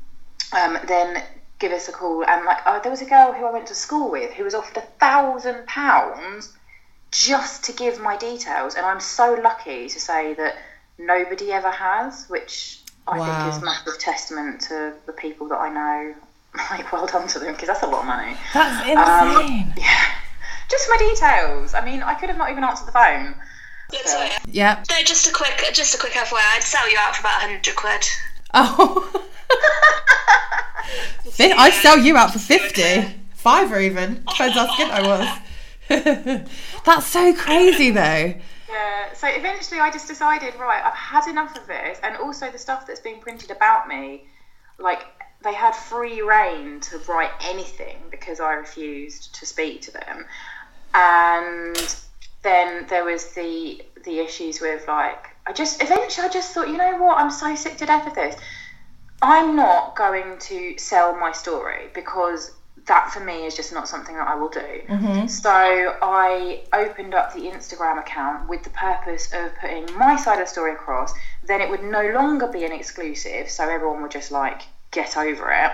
[0.53, 1.23] um, then
[1.59, 2.25] give us a call.
[2.25, 4.55] And like, oh, there was a girl who I went to school with who was
[4.55, 6.53] offered a thousand pounds
[7.11, 10.57] just to give my details, and I'm so lucky to say that
[10.99, 13.25] nobody ever has, which I Wow.
[13.25, 16.15] think is massive testament to the people that I know.
[16.71, 18.37] Like, well done to them because that's a lot of money.
[18.53, 19.73] That's Um, insane.
[19.77, 20.07] Yeah,
[20.69, 21.75] just my details.
[21.75, 23.35] I mean, I could have not even answered the phone.
[23.93, 24.33] Let's So- wait.
[24.49, 24.83] yeah.
[24.91, 26.57] No, just a quick, just a quick FYI.
[26.57, 28.05] I'd sell you out for about hundred quid.
[28.55, 29.11] Oh.
[31.31, 33.05] Fi- I'd sell you out for 50.
[33.35, 34.25] Fiver even.
[34.29, 35.29] Depends how skint I was.
[36.85, 38.35] That's so crazy though.
[38.71, 42.59] Yeah, so eventually I just decided, right, I've had enough of this, and also the
[42.59, 44.27] stuff that's being printed about me,
[44.79, 45.07] like
[45.43, 50.27] they had free reign to write anything because I refused to speak to them,
[50.95, 51.97] and
[52.43, 56.77] then there was the the issues with like I just eventually I just thought, you
[56.77, 58.37] know what, I'm so sick to death of this.
[59.21, 62.53] I'm not going to sell my story because
[62.87, 64.83] that for me is just not something that I will do.
[65.27, 70.47] So I opened up the Instagram account with the purpose of putting my side of
[70.47, 71.13] the story across.
[71.45, 75.51] Then it would no longer be an exclusive, so everyone would just like get over
[75.51, 75.73] it.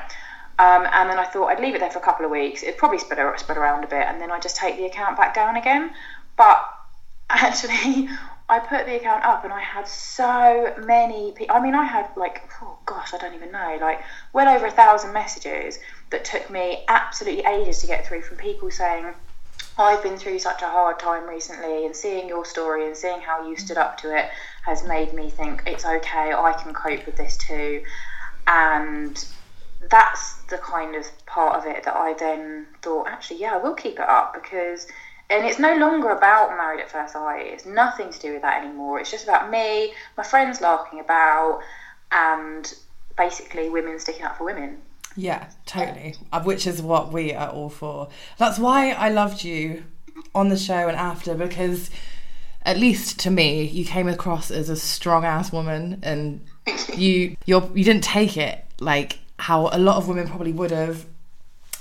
[0.56, 2.62] Um, and then I thought I'd leave it there for a couple of weeks.
[2.62, 5.34] It'd probably spread, spread around a bit, and then I'd just take the account back
[5.34, 5.90] down again.
[6.36, 6.62] But
[7.30, 8.08] actually,
[8.48, 11.56] I put the account up, and I had so many people.
[11.56, 14.70] I mean, I had like, oh gosh, I don't even know, like well over a
[14.70, 15.78] thousand messages
[16.10, 19.06] that took me absolutely ages to get through from people saying,
[19.76, 23.48] I've been through such a hard time recently, and seeing your story and seeing how
[23.48, 24.28] you stood up to it
[24.64, 27.82] has made me think it's okay, I can cope with this too.
[28.46, 29.24] And
[29.90, 33.74] that's the kind of part of it that I then thought, actually, yeah, I will
[33.74, 34.86] keep it up because,
[35.30, 37.46] and it's no longer about Married at First Sight.
[37.46, 39.00] It's nothing to do with that anymore.
[39.00, 41.60] It's just about me, my friends laughing about,
[42.12, 42.72] and
[43.16, 44.82] basically women sticking up for women.
[45.16, 46.16] Yeah, totally.
[46.32, 48.08] Uh, which is what we are all for.
[48.38, 49.84] That's why I loved you
[50.34, 51.90] on the show and after because
[52.62, 56.44] at least to me you came across as a strong ass woman and
[56.96, 61.06] you you're you didn't take it like how a lot of women probably would have.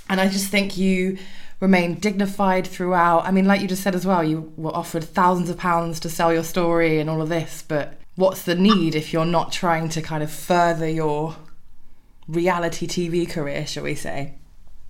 [0.09, 1.17] And I just think you
[1.63, 3.23] remained dignified throughout.
[3.23, 6.09] I mean, like you just said as well, you were offered thousands of pounds to
[6.09, 9.87] sell your story and all of this, but what's the need if you're not trying
[9.87, 11.37] to kind of further your
[12.27, 14.33] reality TV career, shall we say?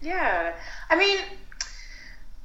[0.01, 0.55] Yeah.
[0.89, 1.19] I mean,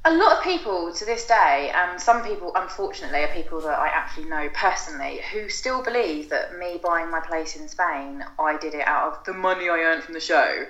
[0.05, 3.87] a lot of people to this day, and some people, unfortunately, are people that I
[3.87, 8.75] actually know personally, who still believe that me buying my place in Spain, I did
[8.75, 10.67] it out of the money I earned from the show.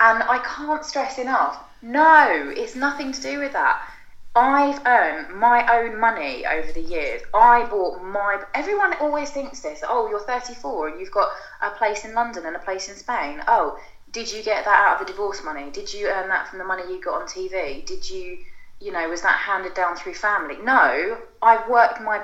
[0.00, 3.82] And I can't stress enough no, it's nothing to do with that.
[4.34, 7.22] I've earned my own money over the years.
[7.34, 8.42] I bought my.
[8.54, 9.82] Everyone always thinks this.
[9.86, 13.42] Oh, you're 34 and you've got a place in London and a place in Spain.
[13.48, 13.78] Oh,
[14.12, 15.70] did you get that out of the divorce money?
[15.70, 17.84] Did you earn that from the money you got on TV?
[17.84, 18.38] Did you,
[18.80, 20.56] you know, was that handed down through family?
[20.62, 22.22] No, I worked my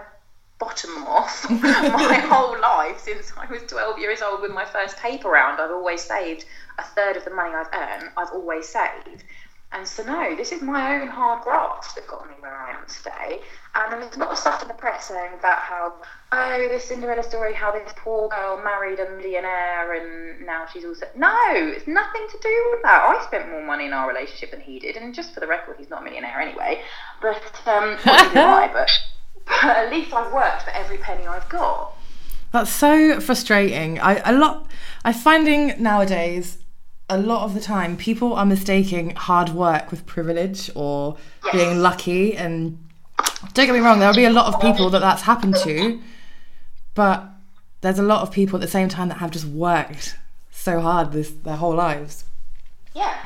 [0.59, 5.31] bottom off my whole life since I was 12 years old with my first paper
[5.31, 5.61] round.
[5.61, 6.45] I've always saved
[6.79, 8.11] a third of the money I've earned.
[8.17, 9.25] I've always saved.
[9.75, 12.87] And so, no, this is my own hard graft that got me where I am
[12.87, 13.41] today.
[13.75, 15.95] And there's a lot of stuff in the press saying about how,
[16.31, 21.07] oh, this Cinderella story, how this poor girl married a millionaire and now she's also.
[21.17, 23.03] No, it's nothing to do with that.
[23.03, 24.97] I spent more money in our relationship than he did.
[24.97, 26.81] And just for the record, he's not a millionaire anyway.
[27.21, 28.91] But, um, I, but,
[29.45, 31.97] but at least I've worked for every penny I've got.
[32.53, 33.99] That's so frustrating.
[33.99, 34.69] I a lot.
[35.05, 36.59] I'm finding nowadays
[37.09, 41.55] a lot of the time people are mistaking hard work with privilege or yes.
[41.55, 42.37] being lucky.
[42.37, 42.79] And
[43.53, 46.01] don't get me wrong there'll be a lot of people that that's happened to
[46.95, 47.29] but
[47.81, 50.17] there's a lot of people at the same time that have just worked
[50.51, 52.25] so hard this their whole lives.
[52.95, 53.19] Yeah.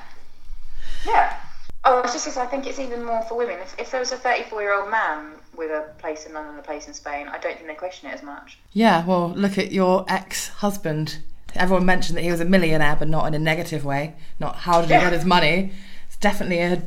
[1.07, 1.39] Yeah.
[1.85, 3.59] Oh it's just because i think it's even more for women.
[3.61, 6.61] If, if there was a 34 year old man with a place in london and
[6.61, 8.59] a place in spain i don't think they question it as much.
[8.73, 11.19] Yeah well look at your ex-husband
[11.55, 14.15] everyone mentioned that he was a millionaire, but not in a negative way.
[14.39, 15.73] Not how did he get his money.
[16.07, 16.83] It's definitely a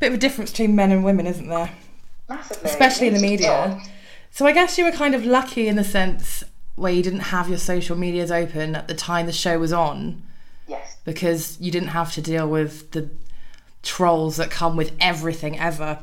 [0.00, 1.70] bit of a difference between men and women, isn't there?
[2.28, 2.70] Massively.
[2.70, 3.80] Especially in the media.
[4.30, 6.42] So I guess you were kind of lucky in the sense
[6.74, 10.22] where you didn't have your social medias open at the time the show was on.
[10.66, 10.96] Yes.
[11.04, 13.10] Because you didn't have to deal with the
[13.82, 15.98] trolls that come with everything ever.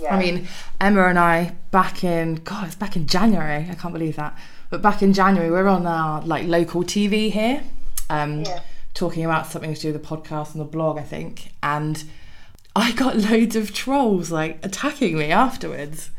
[0.00, 0.14] Yeah.
[0.14, 0.48] I mean,
[0.80, 3.66] Emma and I back in God, it's back in January.
[3.70, 4.36] I can't believe that.
[4.74, 7.62] But back in January, we are on our like local TV here,
[8.10, 8.60] um, yeah.
[8.92, 11.52] talking about something to do with the podcast and the blog, I think.
[11.62, 12.02] And
[12.74, 16.10] I got loads of trolls like attacking me afterwards,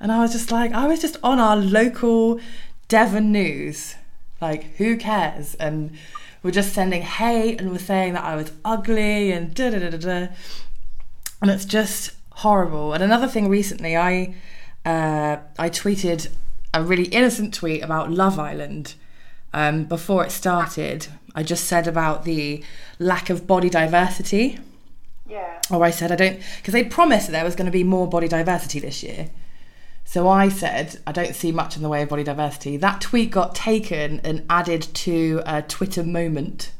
[0.00, 2.40] and I was just like, I was just on our local
[2.88, 3.94] Devon news,
[4.40, 5.54] like who cares?
[5.54, 5.96] And
[6.42, 9.90] we're just sending hate and we're saying that I was ugly and da da da
[9.90, 10.28] da da,
[11.40, 12.92] and it's just horrible.
[12.92, 14.34] And another thing recently, I
[14.84, 16.26] uh, I tweeted
[16.72, 18.94] a really innocent tweet about Love Island
[19.52, 21.08] um, before it started.
[21.34, 22.62] I just said about the
[22.98, 24.58] lack of body diversity.
[25.28, 25.60] Yeah.
[25.70, 28.08] Or I said I don't because they promised that there was going to be more
[28.08, 29.30] body diversity this year.
[30.04, 32.76] So I said I don't see much in the way of body diversity.
[32.76, 36.72] That tweet got taken and added to a Twitter moment,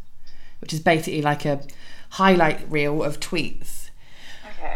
[0.60, 1.62] which is basically like a
[2.10, 3.89] highlight reel of tweets.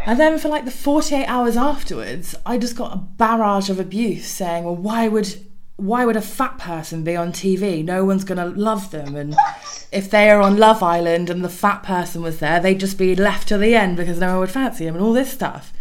[0.06, 4.26] And then for like the 48 hours afterwards, I just got a barrage of abuse
[4.26, 5.34] saying, well, why would
[5.76, 7.84] why would a fat person be on TV?
[7.84, 9.16] No one's going to love them.
[9.16, 9.34] And
[9.92, 13.16] if they are on Love Island and the fat person was there, they'd just be
[13.16, 15.72] left to the end because no one would fancy them and all this stuff.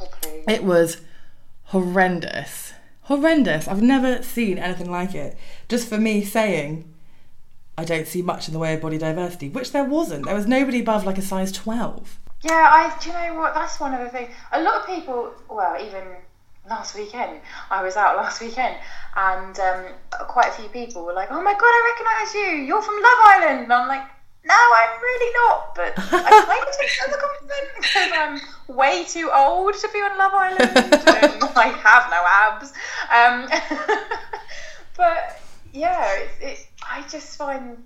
[0.00, 0.44] Okay.
[0.46, 0.98] It was
[1.66, 2.74] horrendous.
[3.02, 3.66] Horrendous.
[3.66, 5.38] I've never seen anything like it.
[5.68, 6.92] Just for me saying,
[7.78, 10.26] I don't see much in the way of body diversity, which there wasn't.
[10.26, 12.18] There was nobody above like a size 12.
[12.44, 12.94] Yeah, I.
[13.00, 13.54] Do you know what?
[13.54, 14.28] That's one of the things.
[14.52, 15.32] A lot of people.
[15.48, 16.04] Well, even
[16.68, 18.76] last weekend, I was out last weekend,
[19.16, 19.86] and um,
[20.28, 22.66] quite a few people were like, "Oh my god, I recognise you!
[22.66, 24.04] You're from Love Island." And I'm like,
[24.44, 28.76] "No, I'm really not." But I kind of take it as a compliment because I'm
[28.76, 32.72] way too old to be on Love Island, and I have no abs.
[33.08, 33.48] Um,
[34.98, 35.40] but
[35.72, 37.82] yeah, it's, it, I just find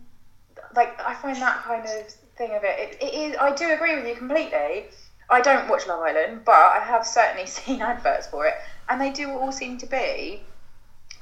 [0.76, 2.78] like I find that kind of thing of it.
[2.78, 3.36] It, it is.
[3.40, 4.86] I do agree with you completely.
[5.30, 8.54] I don't watch Love Island, but I have certainly seen adverts for it,
[8.88, 10.42] and they do all seem to be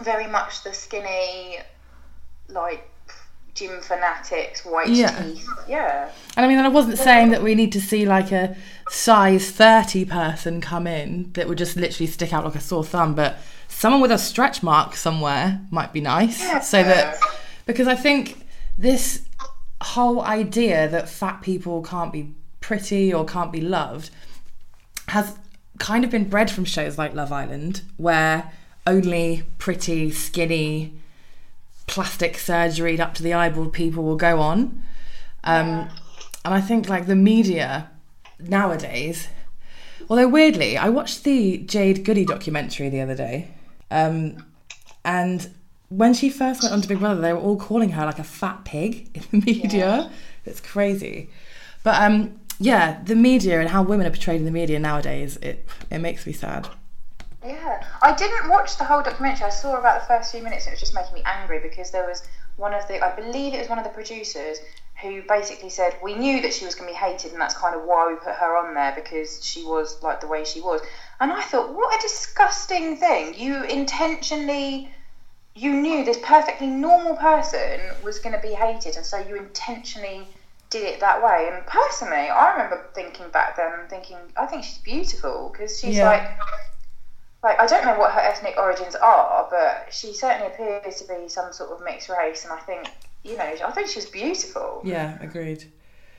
[0.00, 1.56] very much the skinny,
[2.48, 2.88] like
[3.54, 5.22] gym fanatics, white Yeah.
[5.22, 5.48] teeth.
[5.66, 6.10] Yeah.
[6.36, 8.54] And I mean, I wasn't saying that we need to see like a
[8.90, 13.14] size 30 person come in that would just literally stick out like a sore thumb,
[13.14, 16.38] but someone with a stretch mark somewhere might be nice.
[16.68, 17.18] So that,
[17.64, 19.22] because I think this
[19.80, 24.10] whole idea that fat people can't be pretty or can't be loved
[25.08, 25.38] has
[25.78, 28.52] kind of been bred from shows like Love Island, where
[28.86, 30.94] only pretty, skinny,
[31.86, 34.82] plastic surgeried up to the eyeball people will go on.
[35.44, 35.88] Um,
[36.44, 37.90] and I think like the media
[38.38, 39.28] nowadays,
[40.08, 43.50] although weirdly, I watched the Jade Goody documentary the other day,
[43.90, 44.44] um,
[45.04, 45.48] and
[45.88, 48.24] when she first went on to Big Brother, they were all calling her like a
[48.24, 50.10] fat pig in the media.
[50.44, 51.30] It's crazy,
[51.82, 55.66] but um, yeah, the media and how women are portrayed in the media nowadays, it
[55.90, 56.68] it makes me sad.
[57.44, 59.46] Yeah, I didn't watch the whole documentary.
[59.46, 60.66] I saw about the first few minutes.
[60.66, 63.54] and It was just making me angry because there was one of the, I believe
[63.54, 64.58] it was one of the producers
[65.00, 67.76] who basically said we knew that she was going to be hated, and that's kind
[67.76, 70.80] of why we put her on there because she was like the way she was.
[71.20, 73.34] And I thought, what a disgusting thing!
[73.38, 74.90] You intentionally,
[75.56, 80.28] you knew this perfectly normal person was going to be hated, and so you intentionally
[80.68, 81.48] did it that way.
[81.50, 85.96] And personally, I remember thinking back then and thinking, I think she's beautiful because she's
[85.96, 86.08] Yeah.
[86.10, 86.28] like
[87.42, 91.28] like I don't know what her ethnic origins are, but she certainly appears to be
[91.28, 92.88] some sort of mixed race, and I think
[93.22, 94.82] you know I think she's beautiful.
[94.84, 95.64] Yeah, agreed.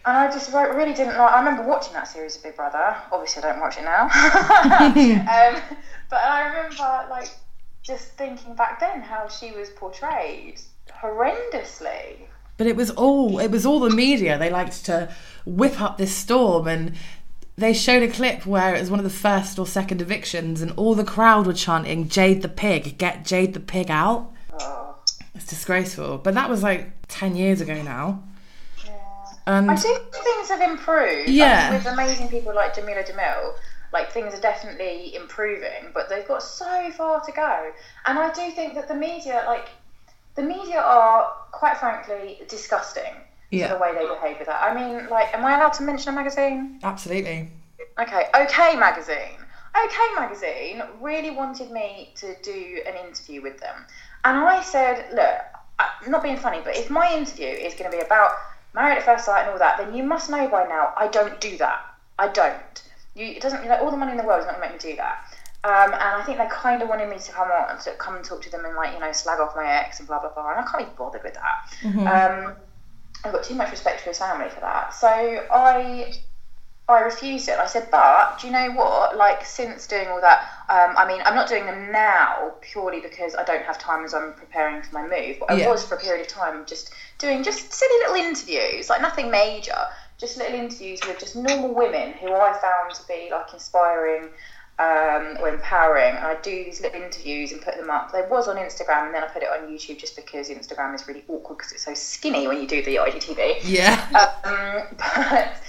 [0.05, 1.33] And I just re- really didn't like.
[1.33, 2.95] I remember watching that series of Big Brother.
[3.11, 4.03] Obviously, I don't watch it now.
[4.07, 5.61] um,
[6.09, 7.29] but I remember like
[7.87, 10.59] just thinking back then how she was portrayed
[11.01, 12.17] horrendously.
[12.57, 14.37] But it was all it was all the media.
[14.37, 15.13] They liked to
[15.45, 16.93] whip up this storm and
[17.55, 20.71] they showed a clip where it was one of the first or second evictions and
[20.71, 24.31] all the crowd were chanting Jade the pig, get Jade the pig out.
[24.59, 24.95] Oh,
[25.33, 26.17] It's disgraceful.
[26.19, 28.21] But that was like 10 years ago now.
[28.85, 28.91] yeah.
[29.47, 31.29] And I do think things have improved.
[31.29, 31.69] Yeah.
[31.71, 33.53] Like, with amazing people like Jameela Jamil,
[33.93, 37.71] like things are definitely improving, but they've got so far to go.
[38.05, 39.69] And I do think that the media, like,
[40.35, 43.13] the media are quite frankly disgusting.
[43.49, 43.73] Yeah.
[43.73, 44.61] The way they behave with that.
[44.61, 46.79] I mean, like, am I allowed to mention a magazine?
[46.83, 47.49] absolutely.
[47.99, 49.39] Okay, OK Magazine.
[49.75, 53.85] OK Magazine really wanted me to do an interview with them.
[54.25, 55.39] And I said, look,
[55.79, 58.31] I'm not being funny, but if my interview is going to be about
[58.73, 61.39] married at first sight and all that, then you must know by now I don't
[61.39, 61.85] do that.
[62.19, 62.83] I don't.
[63.17, 64.83] You, it doesn't, like, all the money in the world is not going to make
[64.83, 65.17] me do that.
[65.63, 68.23] Um, and I think they kind of wanted me to come on, to come and
[68.25, 70.51] talk to them and, like, you know, slag off my ex and blah, blah, blah.
[70.51, 71.55] And I can't be bothered with that.
[72.05, 72.55] Um,
[73.23, 74.93] I've got too much respect for his family for that.
[74.93, 76.11] So I
[76.89, 77.59] I refused it.
[77.59, 79.15] I said, but do you know what?
[79.15, 83.35] Like, since doing all that, um, I mean, I'm not doing them now purely because
[83.35, 85.37] I don't have time as I'm preparing for my move.
[85.39, 85.67] But I Yeah.
[85.67, 89.87] was for a period of time just doing just silly little interviews, like nothing major,
[90.17, 94.29] just little interviews with just normal women who I found to be like inspiring
[94.79, 96.15] um, or empowering.
[96.15, 98.11] And I do these little interviews and put them up.
[98.11, 101.07] There was on Instagram, and then I put it on YouTube just because Instagram is
[101.07, 104.37] really awkward because it's so skinny when you do the IGTV Yeah.
[104.43, 105.61] um, but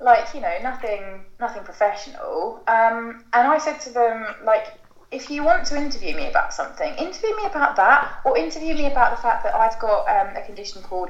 [0.00, 4.66] like you know nothing nothing professional um, and i said to them like
[5.12, 8.86] if you want to interview me about something interview me about that or interview me
[8.86, 11.08] about the fact that i've got um, a condition called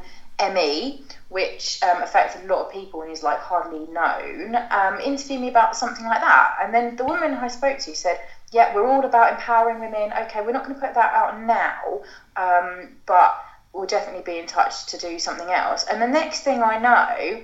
[0.52, 5.38] ME which um, affects a lot of people and is like hardly known um, interview
[5.38, 6.58] me about something like that.
[6.62, 10.12] And then the woman i spoke to said yeah we're all about empowering women.
[10.24, 12.00] Okay we're not going to put that out now
[12.36, 15.84] um, but we'll definitely be in touch to do something else.
[15.84, 17.42] And the next thing i know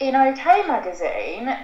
[0.00, 1.54] in OK Magazine,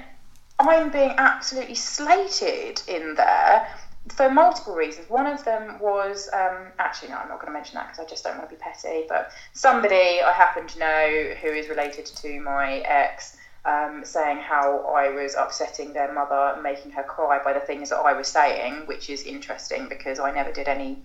[0.58, 3.66] I'm being absolutely slated in there
[4.08, 5.08] for multiple reasons.
[5.08, 8.04] One of them was um, actually, no, I'm not going to mention that because I
[8.04, 12.06] just don't want to be petty, but somebody I happen to know who is related
[12.06, 13.36] to my ex.
[13.64, 17.88] Um, saying how I was upsetting their mother and making her cry by the things
[17.88, 20.98] that I was saying, which is interesting because I never did any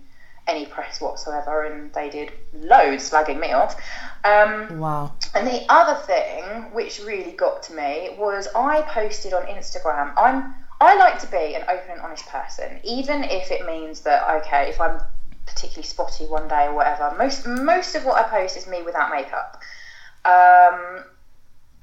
[0.46, 3.74] any press whatsoever, and they did loads slagging me off.
[4.24, 5.10] Um, Wow.
[5.34, 10.12] and the other thing which really got to me was I posted on Instagram.
[10.16, 14.28] I'm I like to be an open and honest person, even if it means that
[14.42, 15.00] okay, if I'm
[15.46, 17.14] particularly spotty one day or whatever.
[17.16, 19.62] Most most of what I post is me without makeup.
[20.24, 21.04] Um,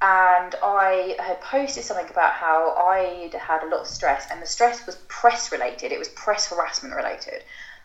[0.02, 4.46] and I had posted something about how I'd had a lot of stress, and the
[4.46, 5.92] stress was press related.
[5.92, 7.42] It was press harassment related.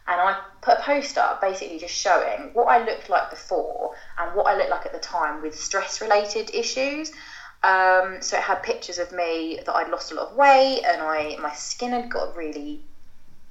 [0.07, 4.35] And I put a post up basically just showing what I looked like before and
[4.35, 7.11] what I looked like at the time with stress related issues.
[7.65, 11.01] Um, so it had pictures of me that I'd lost a lot of weight, and
[11.01, 12.81] I my skin had got really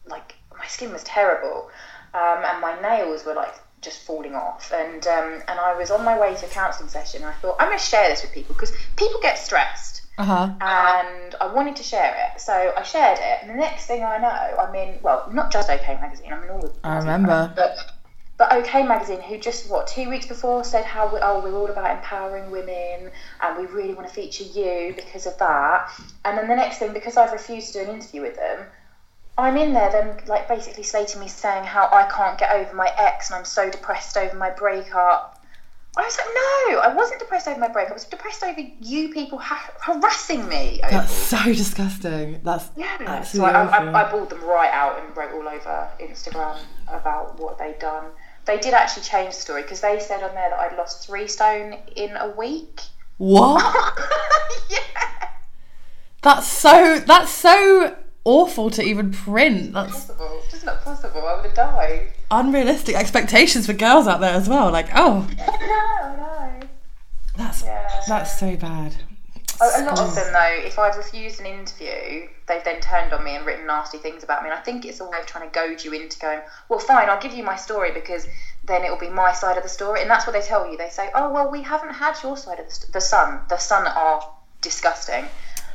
[0.06, 1.70] like my skin was terrible,
[2.14, 4.72] um, and my nails were like just falling off.
[4.72, 7.22] And um, and I was on my way to a counselling session.
[7.22, 10.02] And I thought I'm going to share this with people because people get stressed.
[10.16, 10.48] Uh-huh.
[10.60, 13.38] And I wanted to share it, so I shared it.
[13.42, 16.32] And the next thing I know, I'm in well, not just OK Magazine.
[16.32, 16.72] I'm in all the.
[16.84, 17.52] I remember.
[17.56, 17.93] But
[18.36, 21.70] but OK Magazine, who just what two weeks before said how we, oh we're all
[21.70, 23.10] about empowering women
[23.40, 25.90] and we really want to feature you because of that.
[26.24, 28.66] And then the next thing, because I've refused to do an interview with them,
[29.38, 32.90] I'm in there then like basically slating me saying how I can't get over my
[32.98, 35.40] ex and I'm so depressed over my breakup.
[35.96, 37.92] I was like, no, I wasn't depressed over my breakup.
[37.92, 40.80] I was depressed over you people ha- harassing me.
[40.82, 42.40] over That's so disgusting.
[42.42, 43.96] That's Yeah, so absolutely I, I, awful.
[43.96, 46.58] I bawled them right out and wrote all over Instagram
[46.88, 48.06] about what they'd done.
[48.46, 51.26] They did actually change the story because they said on there that I'd lost three
[51.28, 52.80] stone in a week.
[53.18, 53.62] What?
[54.70, 54.78] yeah,
[56.22, 56.98] That's so.
[56.98, 59.72] That's so awful to even print.
[59.72, 60.42] That's possible.
[60.50, 61.26] Just not possible.
[61.26, 62.12] I would have died.
[62.30, 64.70] unrealistic expectations for girls out there as well.
[64.70, 66.60] Like, oh, no, no.
[67.36, 67.88] that's Yeah.
[68.08, 68.94] that's so bad.
[69.60, 73.24] A, a lot of them, though, if I've refused an interview, they've then turned on
[73.24, 74.50] me and written nasty things about me.
[74.50, 77.08] And I think it's a way of trying to goad you into going, well, fine,
[77.08, 78.26] I'll give you my story because
[78.64, 80.02] then it will be my side of the story.
[80.02, 80.76] And that's what they tell you.
[80.76, 83.40] They say, oh, well, we haven't had your side of the, st- the Sun.
[83.48, 84.28] The Sun are
[84.60, 85.24] disgusting.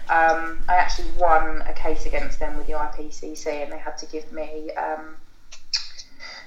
[0.09, 4.05] Um, I actually won a case against them with the IPCC, and they had to
[4.07, 4.71] give me.
[4.71, 5.15] Um,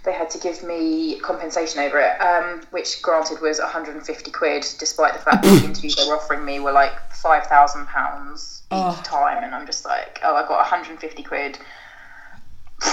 [0.05, 5.13] they had to give me compensation over it, um, which granted was 150 quid, despite
[5.13, 8.79] the fact that the interviews they were offering me were like five thousand pounds each
[8.79, 9.01] Oh.
[9.05, 11.59] time, and I'm just like, oh, I got 150 quid.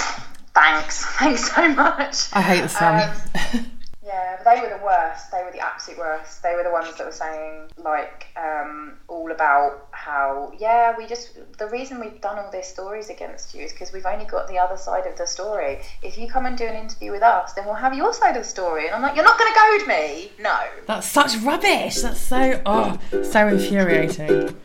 [0.54, 2.28] Thanks, thanks so much.
[2.34, 3.10] I hate the sun.
[3.54, 3.72] Um,
[4.10, 5.32] yeah, but they were the worst.
[5.32, 6.42] They were the absolute worst.
[6.42, 11.38] They were the ones that were saying like um, all about how yeah we just
[11.60, 14.58] the reason we've done all these stories against you is because we've only got the
[14.58, 15.82] other side of the story.
[16.02, 18.42] If you come and do an interview with us, then we'll have your side of
[18.44, 18.88] the story.
[18.88, 20.32] And I'm like, you're not going to goad me.
[20.40, 20.58] No.
[20.88, 21.98] That's such rubbish.
[21.98, 24.56] That's so oh, so infuriating.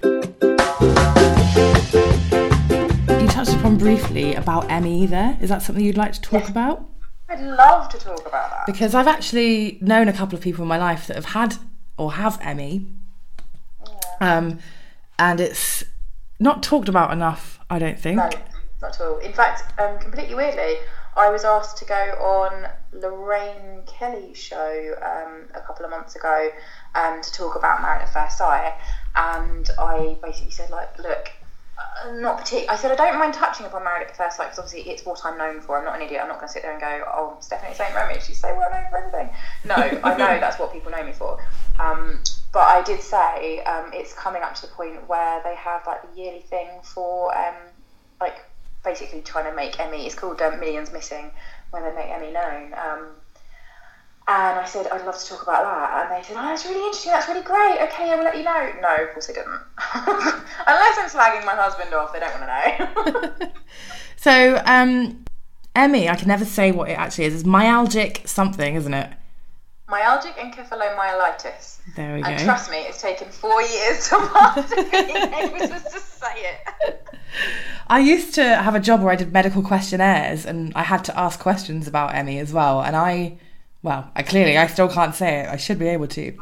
[3.21, 5.37] You touched upon briefly about ME there.
[5.43, 6.89] Is that something you'd like to talk about?
[7.35, 8.67] I'd love to talk about that.
[8.67, 11.57] Because I've actually known a couple of people in my life that have had
[11.97, 12.87] or have ME.
[14.21, 14.61] Um,
[15.19, 15.85] and it's
[16.39, 18.17] not talked about enough, I don't think.
[18.17, 18.31] No,
[18.83, 19.19] not at all.
[19.19, 20.77] In fact, um, completely weirdly,
[21.17, 26.51] I was asked to go on Lorraine Kelly's show um, a couple of months ago
[26.95, 28.75] um, to talk about Married at First Sight,
[29.17, 31.31] and I basically said like, look.
[31.77, 32.69] Uh, not particularly.
[32.69, 35.05] I said I don't mind touching upon Married at the First Sight because obviously it's
[35.05, 35.77] what I'm known for.
[35.77, 36.21] I'm not an idiot.
[36.23, 37.95] I'm not going to sit there and go, "Oh, Stephanie St.
[37.95, 39.31] Remy, she's so well known for everything."
[39.65, 41.41] No, I know that's what people know me for.
[41.81, 42.21] Um,
[42.53, 46.03] but I did say um, it's coming up to the point where they have like
[46.03, 47.57] the yearly thing for um,
[48.21, 48.37] like
[48.85, 50.07] basically trying to make ME.
[50.07, 51.33] It's called um, Millions Missing,
[51.71, 52.75] where they make ME known.
[54.27, 56.81] And I said I'd love to talk about that, and they said, "Oh, that's really
[56.81, 57.13] interesting.
[57.13, 57.79] That's really great.
[57.83, 59.61] Okay, I will let you know." No, of course they didn't.
[60.67, 63.51] Unless I'm slagging my husband off, they don't want to know.
[64.25, 65.23] So, um,
[65.77, 67.35] ME, I can never say what it actually is.
[67.35, 69.11] It's myalgic something, isn't it?
[69.87, 71.81] Myalgic encephalomyelitis.
[71.95, 72.31] There we And go.
[72.31, 77.07] And trust me, it's taken four years to master being able to just say it.
[77.89, 81.19] I used to have a job where I did medical questionnaires and I had to
[81.19, 82.81] ask questions about ME as well.
[82.81, 83.37] And I,
[83.85, 85.49] well, I clearly, I still can't say it.
[85.49, 86.33] I should be able to.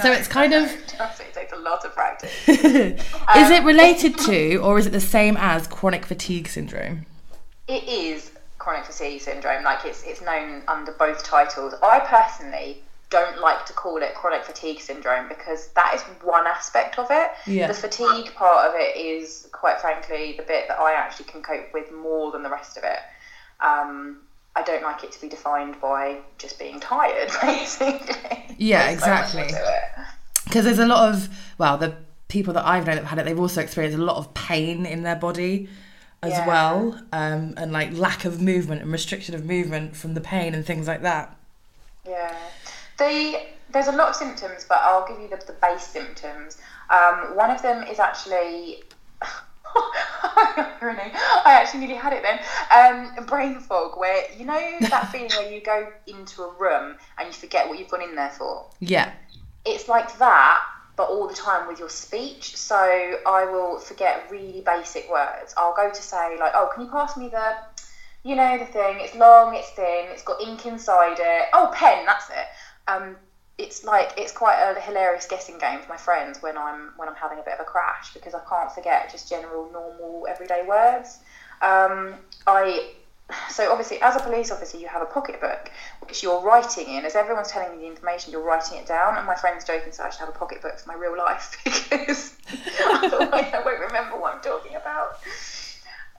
[0.00, 2.30] So it's kind of, Trust me, it takes a lot of practice.
[2.46, 7.06] is it related to or is it the same as chronic fatigue syndrome?
[7.66, 9.64] It is chronic fatigue syndrome.
[9.64, 11.74] Like it's it's known under both titles.
[11.82, 17.00] I personally don't like to call it chronic fatigue syndrome because that is one aspect
[17.00, 17.32] of it.
[17.48, 17.66] Yeah.
[17.66, 21.74] The fatigue part of it is quite frankly the bit that I actually can cope
[21.74, 23.00] with more than the rest of it.
[23.58, 24.18] Um,
[24.56, 28.56] I don't like it to be defined by just being tired, basically.
[28.58, 29.48] Yeah, exactly.
[30.44, 31.28] Because there's a lot of,
[31.58, 31.94] well, the
[32.28, 34.86] people that I've known that have had it, they've also experienced a lot of pain
[34.86, 35.68] in their body
[36.22, 36.46] as Yeah.
[36.46, 37.00] well.
[37.12, 40.86] Um, and like lack of movement and restriction of movement from the pain and things
[40.88, 41.36] like that.
[42.06, 42.34] Yeah,
[42.98, 43.40] the
[43.72, 46.58] there's a lot of symptoms, but I'll give you the, the base symptoms.
[46.90, 48.82] Um, one of them is actually.
[50.80, 52.40] irony, I actually nearly had it then.
[52.70, 57.26] Um, brain fog, where you know that feeling where you go into a room and
[57.26, 58.66] you forget what you've gone in there for.
[58.80, 59.12] Yeah.
[59.64, 60.62] It's like that,
[60.96, 62.56] but all the time with your speech.
[62.56, 65.54] So I will forget really basic words.
[65.56, 67.56] I'll go to say like, "Oh, can you pass me the,
[68.22, 68.96] you know, the thing?
[69.00, 71.48] It's long, it's thin, it's got ink inside it.
[71.52, 72.46] Oh, pen, that's it."
[72.88, 73.16] Um,
[73.60, 77.14] it's like it's quite a hilarious guessing game for my friends when I'm when I'm
[77.14, 81.18] having a bit of a crash because I can't forget just general normal everyday words.
[81.60, 82.14] Um,
[82.46, 82.92] I
[83.50, 87.04] so obviously as a police officer you have a pocketbook which you're writing in.
[87.04, 89.18] As everyone's telling you the information you're writing it down.
[89.18, 92.34] And my friend's joking so I should have a pocketbook for my real life because
[92.82, 95.18] otherwise I won't remember what I'm talking about.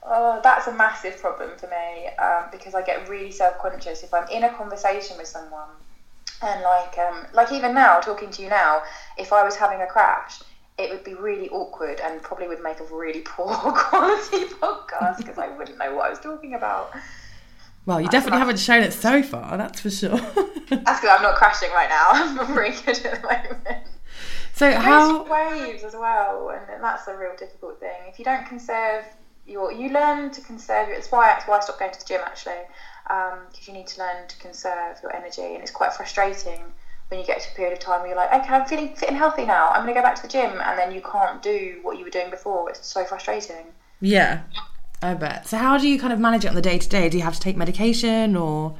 [0.03, 4.27] Oh, that's a massive problem for me um, because I get really self-conscious if I'm
[4.29, 5.69] in a conversation with someone
[6.41, 8.81] and like um, like even now talking to you now
[9.17, 10.41] if I was having a crash
[10.77, 15.37] it would be really awkward and probably would make a really poor quality podcast because
[15.37, 16.91] I wouldn't know what I was talking about.
[17.85, 20.09] Well, you definitely haven't shown it so far, that's for sure.
[20.09, 22.09] that's because I'm not crashing right now.
[22.11, 23.87] I'm really good at the moment.
[24.53, 28.03] So how waves as well, and that's a real difficult thing.
[28.07, 29.05] If you don't conserve
[29.47, 30.97] your, you learn to conserve your.
[30.97, 32.61] It's why that's why I stopped going to the gym actually,
[33.11, 36.61] because um, you need to learn to conserve your energy, and it's quite frustrating
[37.09, 39.09] when you get to a period of time where you're like, okay, I'm feeling fit
[39.09, 39.69] and healthy now.
[39.69, 42.05] I'm going to go back to the gym, and then you can't do what you
[42.05, 42.69] were doing before.
[42.69, 43.65] It's so frustrating.
[43.99, 44.43] Yeah,
[45.01, 45.47] I bet.
[45.47, 47.09] So how do you kind of manage it on the day to day?
[47.09, 48.77] Do you have to take medication or?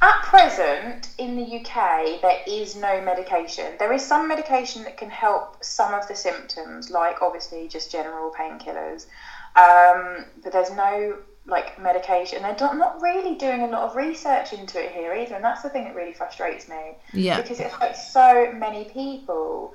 [0.00, 3.74] At present, in the UK, there is no medication.
[3.78, 8.32] There is some medication that can help some of the symptoms, like obviously just general
[8.32, 9.06] painkillers.
[9.54, 12.42] Um, but there's no like medication.
[12.42, 15.70] They're not really doing a lot of research into it here either, and that's the
[15.70, 16.96] thing that really frustrates me.
[17.12, 17.40] Yeah.
[17.40, 19.74] Because it affects so many people.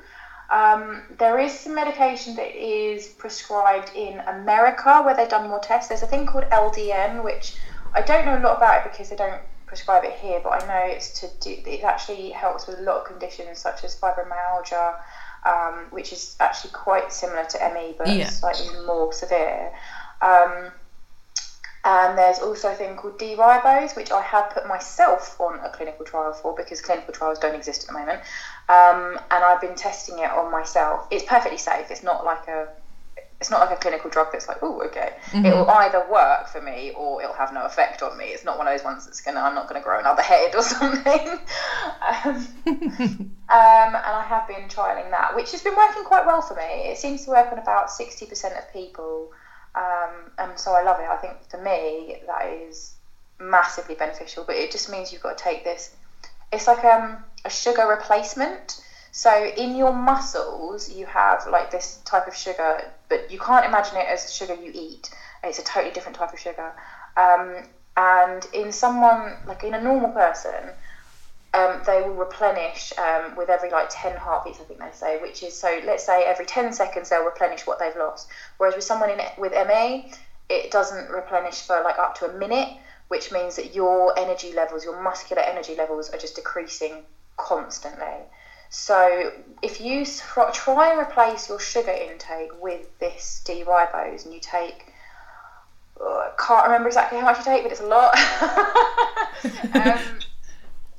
[0.50, 5.90] Um, there is some medication that is prescribed in America where they've done more tests.
[5.90, 7.56] There's a thing called LDN, which
[7.94, 10.68] I don't know a lot about it because they don't prescribe it here, but I
[10.68, 11.62] know it's to do.
[11.70, 14.96] It actually helps with a lot of conditions such as fibromyalgia,
[15.46, 18.30] um, which is actually quite similar to ME, but yeah.
[18.30, 19.74] slightly more severe.
[20.22, 20.72] Um,
[21.84, 26.06] and there's also a thing called D-ribose, which I have put myself on a clinical
[26.06, 28.22] trial for because clinical trials don't exist at the moment.
[28.70, 31.08] Um, and I've been testing it on myself.
[31.12, 31.90] It's perfectly safe.
[31.90, 32.68] It's not like a
[33.40, 35.14] it's not like a clinical drug that's like, oh, okay.
[35.28, 35.46] Mm-hmm.
[35.46, 38.26] It will either work for me or it'll have no effect on me.
[38.26, 40.62] It's not one of those ones that's gonna I'm not gonna grow another head or
[40.64, 41.40] something.
[42.26, 46.56] um, um, and I have been trialing that, which has been working quite well for
[46.56, 46.90] me.
[46.90, 49.32] It seems to work on about sixty percent of people.
[49.78, 51.08] Um, and so I love it.
[51.08, 52.94] I think for me that is
[53.40, 55.92] massively beneficial, but it just means you've got to take this.
[56.52, 58.82] It's like um, a sugar replacement.
[59.12, 63.98] So in your muscles, you have like this type of sugar, but you can't imagine
[63.98, 65.10] it as sugar you eat.
[65.44, 66.74] It's a totally different type of sugar.
[67.16, 67.64] Um,
[67.96, 70.72] and in someone like in a normal person,
[71.54, 75.44] um, they will replenish um, with every like 10 heartbeats, I think they say, which
[75.44, 78.28] is so let's say every 10 seconds they'll replenish what they've lost.
[78.58, 80.12] Whereas with someone in with ME,
[80.50, 82.70] it doesn't replenish for like up to a minute,
[83.08, 87.04] which means that your energy levels, your muscular energy levels, are just decreasing
[87.38, 88.24] constantly.
[88.70, 89.32] So
[89.62, 90.06] if you
[90.54, 94.94] try and replace your sugar intake with this D-ribose and you take
[96.00, 98.16] I can't remember exactly how much you take, but it's a lot.
[99.74, 100.17] um,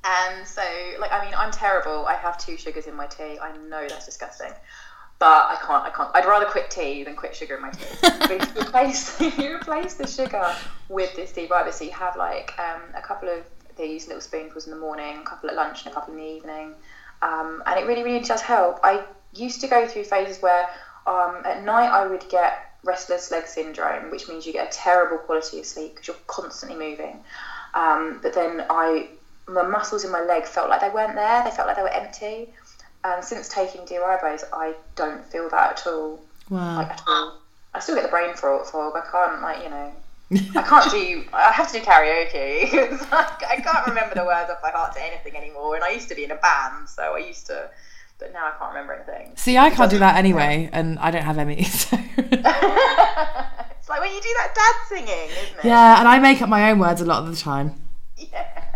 [0.05, 0.63] and so,
[1.01, 2.07] like, I mean, I'm terrible.
[2.07, 3.39] I have two sugars in my tea.
[3.41, 4.53] I know that's disgusting,
[5.19, 5.85] but I can't.
[5.85, 6.11] I can't.
[6.15, 7.85] I'd rather quit tea than quit sugar in my tea.
[8.03, 10.55] but if you replace, if you replace the sugar
[10.89, 13.45] with this D-ribose, so you have like um, a couple of
[13.77, 16.27] these little spoonfuls in the morning, a couple at lunch, and a couple in the
[16.27, 16.75] evening,
[17.23, 18.81] um, and it really, really does help.
[18.83, 20.69] I used to go through phases where
[21.07, 25.19] um, at night I would get restless leg syndrome, which means you get a terrible
[25.19, 27.21] quality of sleep because you're constantly moving.
[27.75, 29.09] Um, but then I
[29.49, 31.43] the muscles in my leg felt like they weren't there.
[31.45, 32.49] They felt like they were empty.
[33.05, 36.21] And since taking D-ribose, I don't feel that at all.
[36.51, 36.77] Wow.
[36.77, 37.39] Like, at all.
[37.75, 38.67] I still get the brain fog.
[38.75, 39.93] I can't, like, you know,
[40.31, 41.25] I can't do.
[41.33, 45.03] I have to do karaoke because I can't remember the words off by heart to
[45.03, 45.77] anything anymore.
[45.77, 47.71] And I used to be in a band, so I used to,
[48.19, 49.33] but now I can't remember anything.
[49.37, 51.65] See, I can't do that anyway, and I don't have ME.
[51.69, 51.97] So.
[53.81, 55.65] it's like when you do that dad singing, isn't it?
[55.65, 57.75] Yeah, and I make up my own words a lot of the time.
[58.17, 58.68] Yeah.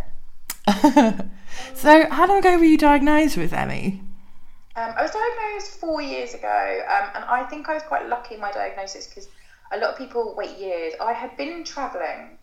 [1.74, 4.00] so, how long ago were you diagnosed with ME?
[4.76, 8.36] Um, I was diagnosed four years ago, um, and I think I was quite lucky
[8.36, 9.28] in my diagnosis because
[9.72, 10.94] a lot of people wait years.
[11.00, 12.38] I had been travelling,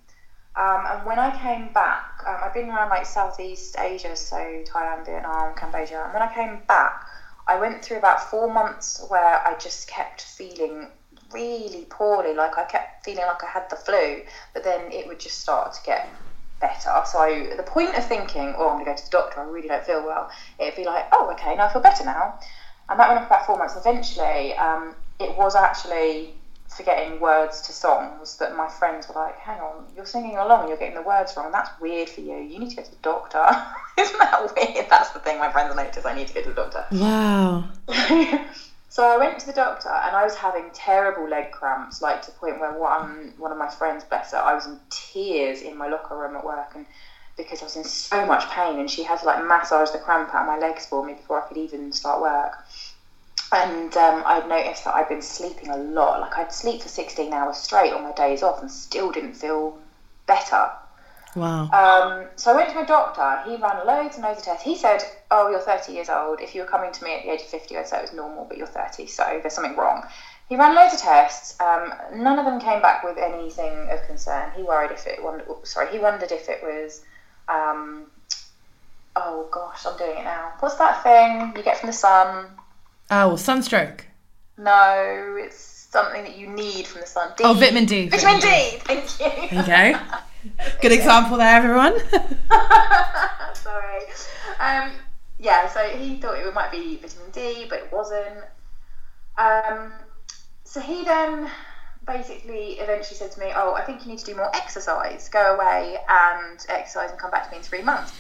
[0.58, 5.06] um, and when I came back, um, I've been around like Southeast Asia, so Thailand,
[5.06, 7.08] Vietnam, Cambodia, and when I came back,
[7.48, 10.88] I went through about four months where I just kept feeling
[11.34, 15.20] really poorly, like I kept feeling like I had the flu, but then it would
[15.20, 16.10] just start to get
[16.60, 16.92] better.
[17.06, 19.68] So the point of thinking, oh, I'm going to go to the doctor, I really
[19.68, 20.30] don't feel well,
[20.60, 22.40] it'd be like, oh, okay, now I feel better now.
[22.90, 23.76] And that went on for about four months.
[23.76, 26.34] Eventually, um, it was actually
[26.76, 30.70] forgetting words to songs that my friends were like, hang on, you're singing along and
[30.70, 31.52] you're getting the words wrong.
[31.52, 32.36] That's weird for you.
[32.36, 33.46] You need to go to the doctor.
[33.98, 34.90] Isn't that Weird.
[34.90, 36.06] That's the thing my friends noticed.
[36.06, 36.86] I need to go to the doctor.
[36.92, 37.70] Wow.
[38.90, 42.32] so I went to the doctor and I was having terrible leg cramps, like to
[42.32, 45.78] the point where one one of my friends, bless her, I was in tears in
[45.78, 46.86] my locker room at work and
[47.38, 50.34] because I was in so much pain and she had to like massage the cramp
[50.34, 52.64] out of my legs for me before I could even start work.
[53.52, 56.20] And um, I'd noticed that I'd been sleeping a lot.
[56.20, 59.78] Like I'd sleep for 16 hours straight on my days off and still didn't feel
[60.28, 60.70] better.
[61.36, 61.70] Wow.
[61.72, 63.50] Um, so I went to my doctor.
[63.50, 64.64] He ran loads and loads of tests.
[64.64, 66.42] He said, "Oh, you're 30 years old.
[66.42, 68.14] If you were coming to me at the age of 50, I'd say it was
[68.14, 70.04] normal, but you're 30, so there's something wrong."
[70.50, 71.60] He ran loads of tests.
[71.62, 74.52] Um, none of them came back with anything of concern.
[74.56, 77.04] He worried if it wondered, sorry, he wondered if it was,
[77.48, 78.08] um,
[79.16, 80.54] oh gosh, I'm doing it now.
[80.60, 82.48] What's that thing you get from the sun?
[83.12, 84.08] Oh, sunstroke.
[84.58, 85.56] No, it's
[85.92, 87.32] something that you need from the sun.
[87.38, 87.44] D.
[87.44, 88.10] Oh, vitamin D.
[88.10, 88.48] Vitamin D.
[88.80, 89.60] Thank you.
[89.60, 89.96] Okay.
[90.82, 92.00] Good example there, everyone.
[93.54, 94.04] Sorry.
[94.60, 94.92] Um,
[95.40, 98.46] yeah, so he thought it might be vitamin D, but it wasn't.
[99.38, 99.92] Um,
[100.64, 101.50] so he then
[102.06, 105.30] basically eventually said to me, "Oh, I think you need to do more exercise.
[105.30, 108.14] Go away and exercise and come back to me in three months."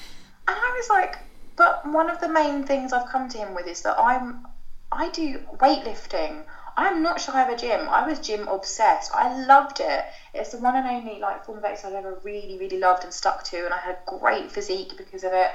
[0.47, 1.17] And I was like,
[1.55, 4.45] "But one of the main things I've come to him with is that I'm,
[4.91, 6.43] I do weightlifting."
[6.79, 7.89] I'm not shy of a gym.
[7.89, 9.11] I was gym obsessed.
[9.13, 10.05] I loved it.
[10.33, 13.13] It's the one and only like form of exercise I've ever really, really loved and
[13.13, 15.51] stuck to, and I had great physique because of it.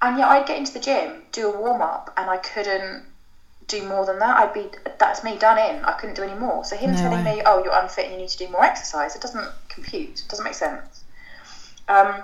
[0.00, 3.02] And yet I'd get into the gym, do a warm up, and I couldn't
[3.66, 4.36] do more than that.
[4.36, 5.84] I'd be that's me done in.
[5.84, 6.64] I couldn't do any more.
[6.64, 7.36] So him No telling way.
[7.38, 10.20] me, "Oh, you're unfit and you need to do more exercise," it doesn't compute.
[10.20, 11.04] It doesn't make sense.
[11.88, 12.22] Um,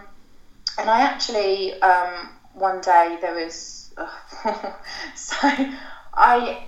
[0.79, 3.93] and I actually um, one day there was
[5.17, 5.37] so
[6.15, 6.59] I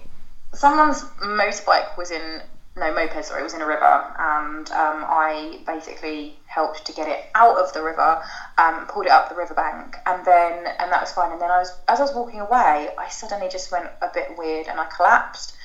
[0.52, 2.42] someone's motorbike was in
[2.76, 7.18] no moped sorry was in a river and um, I basically helped to get it
[7.34, 8.22] out of the river
[8.58, 11.32] um, pulled it up the riverbank and then and that was fine.
[11.32, 14.36] And then I was as I was walking away I suddenly just went a bit
[14.38, 15.56] weird and I collapsed.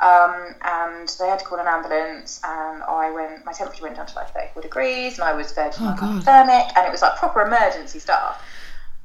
[0.00, 4.06] Um, and they had to call an ambulance and I went my temperature went down
[4.06, 7.42] to like 34 degrees and I was verging Oh, hypothermic and it was like proper
[7.42, 8.42] emergency stuff.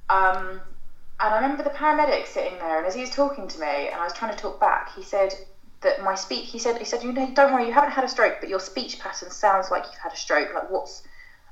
[0.09, 0.61] Um,
[1.23, 3.95] and I remember the paramedic sitting there, and as he was talking to me, and
[3.95, 5.33] I was trying to talk back, he said
[5.81, 6.49] that my speech.
[6.49, 8.59] He said, he said, you know, don't worry, you haven't had a stroke, but your
[8.59, 10.53] speech pattern sounds like you've had a stroke.
[10.53, 11.03] Like what's,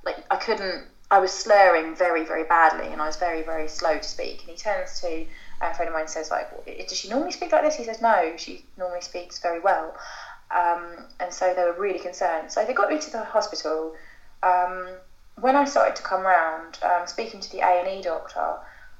[0.03, 0.83] like I couldn't.
[1.09, 4.41] I was slurring very, very badly, and I was very, very slow to speak.
[4.41, 5.25] And he turns to
[5.61, 6.49] a friend of mine and says, like,
[6.87, 7.75] does she normally speak like this?
[7.75, 9.93] He says, no, she normally speaks very well.
[10.51, 12.51] Um, and so they were really concerned.
[12.51, 13.93] So they got me to the hospital.
[14.41, 14.87] Um,
[15.39, 18.55] when I started to come round, um, speaking to the A and E doctor,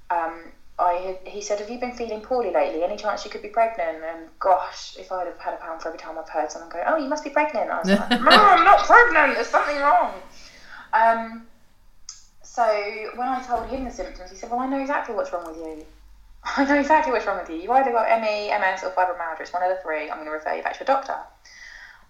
[0.10, 0.52] um,
[0.82, 2.84] I had, he said, "Have you been feeling poorly lately?
[2.84, 5.90] Any chance you could be pregnant?" And gosh, if I'd have had a pound for
[5.90, 8.32] every time I've heard someone go, "Oh, you must be pregnant," I was like, "No,
[8.32, 9.36] I'm not pregnant.
[9.36, 10.22] There's something wrong."
[10.94, 11.44] Um,
[12.42, 12.66] so
[13.16, 15.58] when I told him the symptoms, he said, "Well, I know exactly what's wrong with
[15.58, 15.86] you.
[16.44, 17.58] I know exactly what's wrong with you.
[17.58, 19.42] You either got ME, MS, or fibromyalgia.
[19.42, 20.10] It's one of the three.
[20.10, 21.18] I'm going to refer you back to a doctor."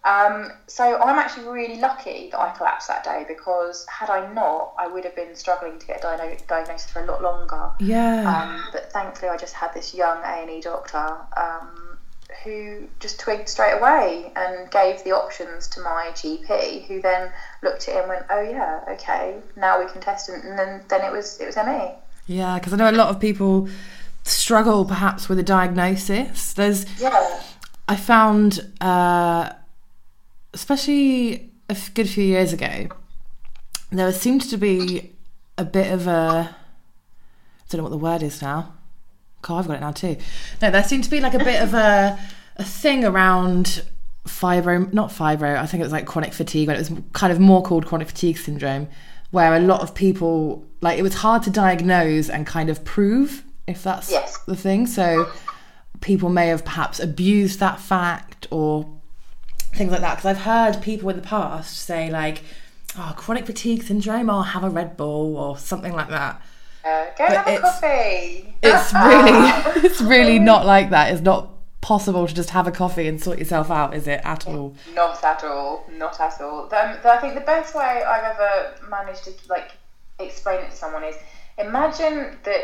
[0.03, 4.73] Um, so I'm actually really lucky that I collapsed that day because had I not,
[4.79, 7.69] I would have been struggling to get a diagno- diagnosis for a lot longer.
[7.79, 8.23] Yeah.
[8.27, 11.97] Um, but thankfully, I just had this young A and E doctor um,
[12.43, 17.31] who just twigged straight away and gave the options to my GP, who then
[17.61, 20.81] looked at it and went, "Oh yeah, okay, now we can test it." And then
[20.87, 21.91] then it was it was ME.
[22.25, 23.67] Yeah, because I know a lot of people
[24.23, 26.53] struggle perhaps with a diagnosis.
[26.53, 27.41] There's, Yeah,
[27.87, 29.51] I found, uh,
[30.53, 32.87] especially a good few years ago,
[33.91, 35.11] there seemed to be
[35.57, 38.73] a bit of a, I don't know what the word is now.
[39.41, 40.17] God, I've got it now too.
[40.61, 42.17] No, there seemed to be like a bit of a,
[42.57, 43.83] a thing around
[44.27, 47.39] fibro, not fibro, I think it was like chronic fatigue, but it was kind of
[47.39, 48.87] more called chronic fatigue syndrome,
[49.31, 53.43] where a lot of people, like it was hard to diagnose and kind of prove
[53.67, 54.37] if that's Yes.
[54.45, 54.85] the thing.
[54.85, 55.27] So
[56.01, 58.87] people may have perhaps abused that fact or
[59.73, 60.17] things like that.
[60.17, 62.43] Because I've heard people in the past say, like,
[62.97, 66.41] oh, chronic fatigue syndrome, I'll have a Red Bull or something like that.
[66.85, 68.55] uh, go and have a it's- coffee.
[68.63, 71.11] It's really, it's really not like that.
[71.11, 71.49] It's not
[71.81, 74.75] possible to just have a coffee and sort yourself out, is it at all?
[74.93, 75.83] Not at all.
[75.91, 76.65] Not at all.
[76.65, 79.71] Um, I think the best way I've ever managed to like
[80.19, 81.15] explain it to someone is
[81.57, 82.63] imagine that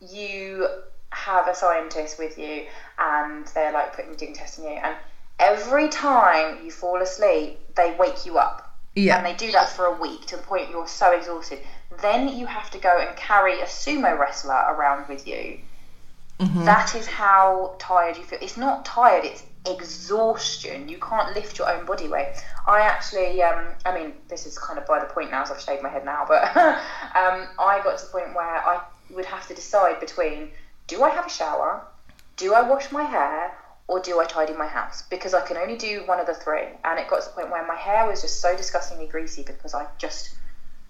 [0.00, 0.66] you
[1.10, 2.66] have a scientist with you
[2.98, 4.96] and they're like putting doing tests on you and
[5.38, 9.16] every time you fall asleep they wake you up Yeah.
[9.16, 11.60] and they do that for a week to the point you're so exhausted
[12.00, 15.58] then you have to go and carry a sumo wrestler around with you
[16.64, 18.38] that is how tired you feel.
[18.42, 20.88] It's not tired, it's exhaustion.
[20.88, 22.34] You can't lift your own body weight.
[22.66, 25.60] I actually, um, I mean, this is kind of by the point now, as I've
[25.60, 29.46] shaved my head now, but um, I got to the point where I would have
[29.48, 30.50] to decide between
[30.86, 31.82] do I have a shower,
[32.36, 33.56] do I wash my hair,
[33.86, 35.02] or do I tidy my house?
[35.02, 36.68] Because I can only do one of the three.
[36.84, 39.74] And it got to the point where my hair was just so disgustingly greasy because
[39.74, 40.34] I just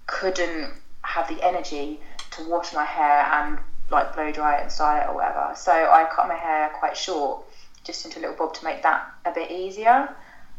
[0.06, 0.70] couldn't
[1.02, 2.00] have the energy
[2.32, 3.58] to wash my hair and
[3.90, 5.52] like blow dry it and style it or whatever.
[5.56, 7.44] So I cut my hair quite short,
[7.84, 10.08] just into a little bob to make that a bit easier.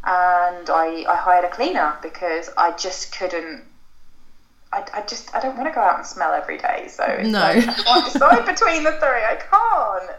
[0.03, 3.63] And I, I hired a cleaner because I just couldn't.
[4.71, 6.87] I, I just I don't want to go out and smell every day.
[6.89, 7.39] So No.
[7.39, 9.23] like, I can't decide between the three.
[9.23, 10.11] I can't.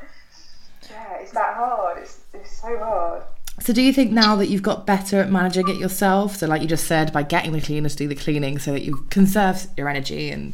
[0.91, 1.99] Yeah, it's that hard.
[1.99, 3.23] It's, it's so hard.
[3.61, 6.61] So do you think now that you've got better at managing it yourself, so like
[6.61, 9.67] you just said, by getting the cleaner to do the cleaning so that you conserve
[9.77, 10.53] your energy and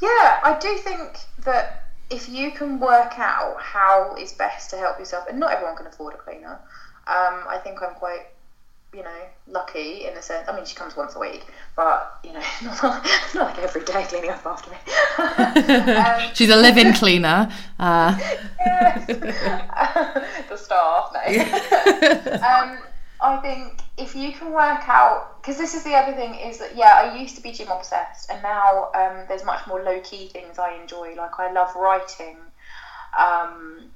[0.00, 4.98] Yeah, I do think that if you can work out how is best to help
[4.98, 6.58] yourself, and not everyone can afford a cleaner.
[7.06, 8.26] Um, I think I'm quite,
[8.94, 10.48] you know, lucky in a sense.
[10.48, 11.44] I mean, she comes once a week,
[11.76, 14.76] but you know, not, not like every day cleaning up after me.
[15.94, 17.52] um, she's a live-in cleaner.
[17.78, 18.16] Uh,
[19.06, 21.20] the staff, no.
[22.42, 22.78] um,
[23.20, 26.76] I think if you can work out, because this is the other thing, is that
[26.76, 30.28] yeah, I used to be gym obsessed, and now um, there's much more low key
[30.28, 31.14] things I enjoy.
[31.14, 32.36] Like I love writing.
[33.18, 33.90] Um,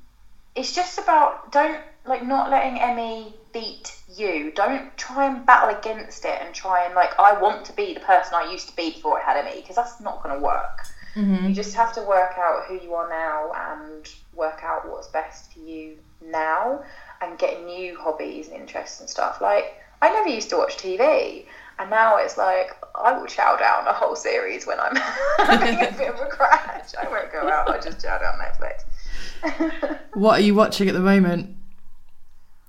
[0.54, 4.52] it's just about don't like not letting ME beat you.
[4.54, 8.00] Don't try and battle against it and try and like I want to be the
[8.00, 10.80] person I used to be before it had me because that's not going to work.
[11.14, 11.48] Mm-hmm.
[11.48, 15.52] You just have to work out who you are now and work out what's best
[15.52, 16.82] for you now
[17.20, 19.40] and get new hobbies and interests and stuff.
[19.40, 21.44] Like, I never used to watch TV,
[21.78, 24.96] and now it's like I will chow down a whole series when I'm
[25.38, 26.90] having a bit of a crash.
[27.00, 29.98] I won't go out, I just chow down Netflix.
[30.14, 31.56] what are you watching at the moment?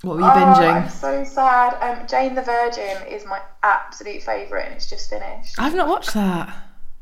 [0.03, 0.83] What were you Oh, binging?
[0.83, 1.75] I'm so sad.
[1.81, 5.55] Um, Jane the Virgin is my absolute favourite, and it's just finished.
[5.57, 6.53] I've not watched that.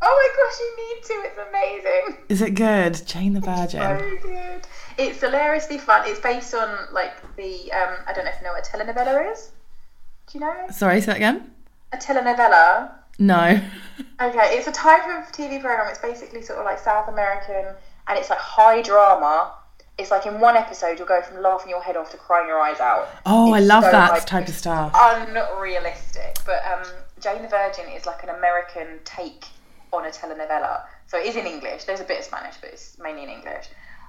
[0.03, 1.13] Oh my gosh, you need to!
[1.27, 2.25] It's amazing.
[2.29, 3.05] Is it good?
[3.07, 3.81] Jane the Virgin.
[3.81, 4.67] So good.
[4.97, 6.03] It's hilariously fun.
[6.05, 9.31] It's based on like the um, I don't know if you know what a telenovela
[9.31, 9.51] is.
[10.27, 11.51] Do you know Sorry, say that again.
[11.93, 12.91] a telenovela?
[13.19, 13.59] No.
[14.21, 15.87] Okay, it's a type of TV program.
[15.89, 17.75] It's basically sort of like South American,
[18.07, 19.53] and it's like high drama.
[19.97, 22.59] It's like in one episode you'll go from laughing your head off to crying your
[22.59, 23.09] eyes out.
[23.25, 24.91] Oh, I love so, that like, type of stuff.
[24.95, 26.37] unrealistic.
[26.45, 26.85] But um,
[27.19, 29.45] Jane the Virgin is like an American take
[29.91, 30.83] on a telenovela.
[31.07, 31.83] So it is in English.
[31.83, 33.67] There's a bit of Spanish, but it's mainly in English.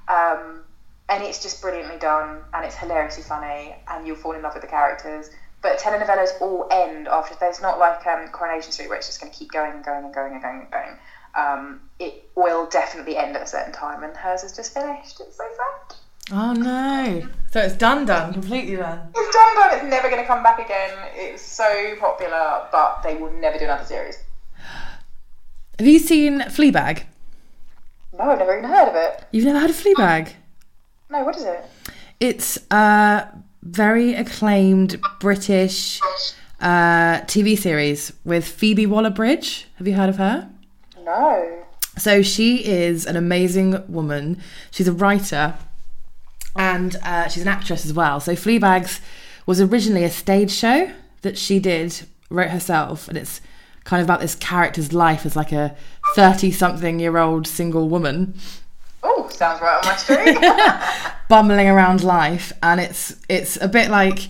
[0.09, 0.63] Um,
[1.09, 4.63] and it's just brilliantly done, and it's hilariously funny, and you'll fall in love with
[4.63, 5.31] the characters.
[5.61, 7.37] But telenovelas all end after.
[7.39, 10.05] There's not like um, Coronation Street where it's just going to keep going and going
[10.05, 10.97] and going and going and going.
[11.35, 15.21] Um, it will definitely end at a certain time, and hers is just finished.
[15.21, 15.97] It's so sad.
[16.31, 17.29] Oh no.
[17.51, 19.11] So it's done, done, completely done.
[19.15, 19.79] It's done, done.
[19.79, 20.91] It's never going to come back again.
[21.15, 24.19] It's so popular, but they will never do another series.
[25.79, 27.03] Have you seen Fleabag?
[28.17, 29.25] No, I've never even heard of it.
[29.33, 30.33] You've never heard of Fleabag?
[31.11, 31.65] No, what is it?
[32.21, 33.29] It's a
[33.63, 36.01] very acclaimed British
[36.61, 39.67] uh, TV series with Phoebe Waller-Bridge.
[39.77, 40.49] Have you heard of her?
[41.05, 41.65] No.
[41.99, 44.41] So she is an amazing woman.
[44.71, 45.55] She's a writer
[46.57, 48.21] and uh, she's an actress as well.
[48.21, 49.01] So Fleabags
[49.47, 50.93] was originally a stage show
[51.23, 53.41] that she did, wrote herself, and it's
[53.85, 55.75] kind of about this character's life as like a
[56.15, 58.35] 30 something year old single woman
[59.05, 61.19] Oh, sounds right on my street.
[61.29, 64.29] bumbling around life and it's it's a bit like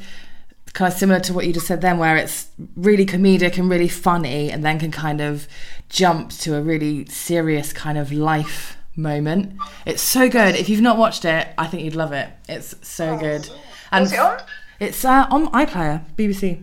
[0.73, 3.89] kind of similar to what you just said then where it's really comedic and really
[3.89, 5.47] funny and then can kind of
[5.93, 9.55] jump to a really serious kind of life moment
[9.87, 13.17] it's so good if you've not watched it i think you'd love it it's so
[13.17, 13.49] good
[13.91, 14.39] and it on?
[14.81, 16.63] it's uh, on iplayer bbc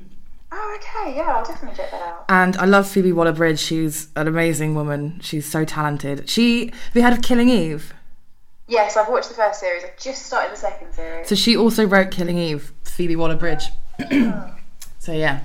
[0.52, 1.16] Oh, okay.
[1.16, 2.26] Yeah, I'll definitely check that out.
[2.28, 3.60] and I love Phoebe Waller-Bridge.
[3.60, 5.20] She's an amazing woman.
[5.22, 6.28] She's so talented.
[6.28, 7.94] She have you heard of Killing Eve?
[8.68, 9.84] Yes, I've watched the first series.
[9.84, 11.28] I've just started the second series.
[11.28, 13.66] So she also wrote Killing Eve, Phoebe Waller Bridge.
[15.00, 15.42] so yeah.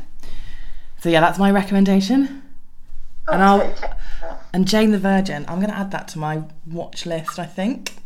[1.02, 2.42] So yeah, that's my recommendation.
[3.28, 4.40] And I'll that out.
[4.52, 5.44] and Jane the Virgin.
[5.48, 7.96] I'm gonna add that to my watch list, I think.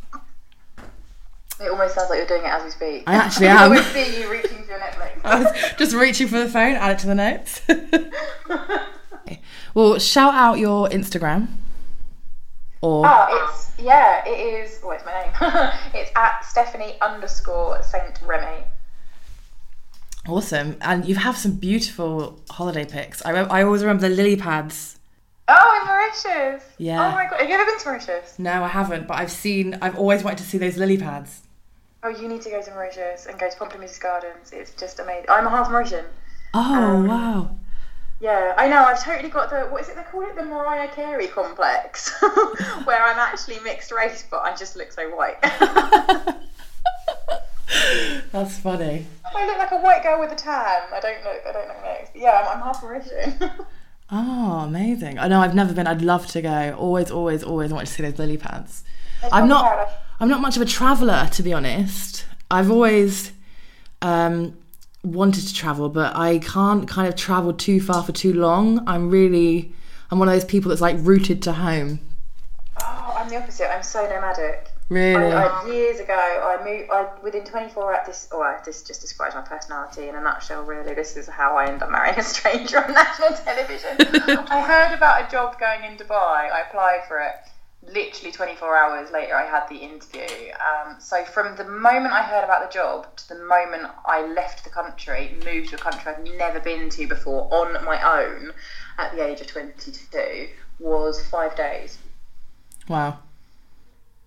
[1.60, 3.02] It almost sounds like you're doing it as we speak.
[3.06, 3.72] I actually I am.
[3.72, 5.20] always see you reaching for your Netflix.
[5.24, 7.60] I was just reaching for the phone, add it to the notes.
[9.74, 11.48] well, shout out your Instagram.
[12.80, 14.78] Or Ah, it's yeah, it is.
[14.84, 15.72] Oh, it's my name.
[15.94, 18.64] it's at Stephanie underscore Saint Remy.
[20.28, 20.76] awesome.
[20.80, 23.20] And you have some beautiful holiday pics.
[23.24, 24.97] I, rem- I always remember the lily pads.
[25.50, 26.62] Oh, in Mauritius.
[26.78, 27.06] Yeah.
[27.08, 28.38] Oh my god, have you ever been to Mauritius?
[28.38, 31.42] No, I haven't, but I've seen I've always wanted to see those lily pads.
[32.02, 34.52] Oh, you need to go to Mauritius and go to Pamplemousse Gardens.
[34.52, 35.26] It's just amazing.
[35.30, 36.04] I'm a half Mauritian.
[36.54, 37.50] Oh Um, wow.
[38.20, 38.82] Yeah, I know.
[38.84, 40.34] I've totally got the what is it they call it?
[40.36, 42.12] The Mariah Carey complex,
[42.84, 45.40] where I'm actually mixed race, but I just look so white.
[48.32, 49.06] That's funny.
[49.24, 50.82] I look like a white girl with a tan.
[50.92, 51.42] I don't look.
[51.48, 52.16] I don't look mixed.
[52.16, 53.52] Yeah, I'm, I'm half Mauritian.
[54.10, 55.18] Oh, amazing!
[55.18, 55.86] I know I've never been.
[55.86, 56.74] I'd love to go.
[56.78, 58.84] Always, always, always want to see those lily pads.
[59.30, 59.64] I'm not.
[59.64, 59.94] paradise.
[60.20, 62.24] I'm not much of a traveller, to be honest.
[62.50, 63.32] I've always
[64.00, 64.56] um,
[65.04, 68.82] wanted to travel, but I can't kind of travel too far for too long.
[68.88, 69.72] I'm really.
[70.10, 72.00] I'm one of those people that's like rooted to home.
[72.82, 73.70] Oh, I'm the opposite.
[73.70, 74.67] I'm so nomadic.
[74.88, 75.32] Really.
[75.32, 76.90] I, I, years ago, I moved.
[76.90, 78.06] I within 24 hours.
[78.06, 80.62] This, oh, this just describes my personality in a nutshell.
[80.62, 83.96] Really, this is how I end up marrying a stranger on national television.
[84.48, 86.50] I heard about a job going in Dubai.
[86.50, 87.34] I applied for it.
[87.82, 90.52] Literally 24 hours later, I had the interview.
[90.54, 94.64] Um, so from the moment I heard about the job to the moment I left
[94.64, 98.52] the country, moved to a country I've never been to before on my own,
[98.98, 100.48] at the age of 22,
[100.80, 101.98] was five days.
[102.88, 103.18] wow.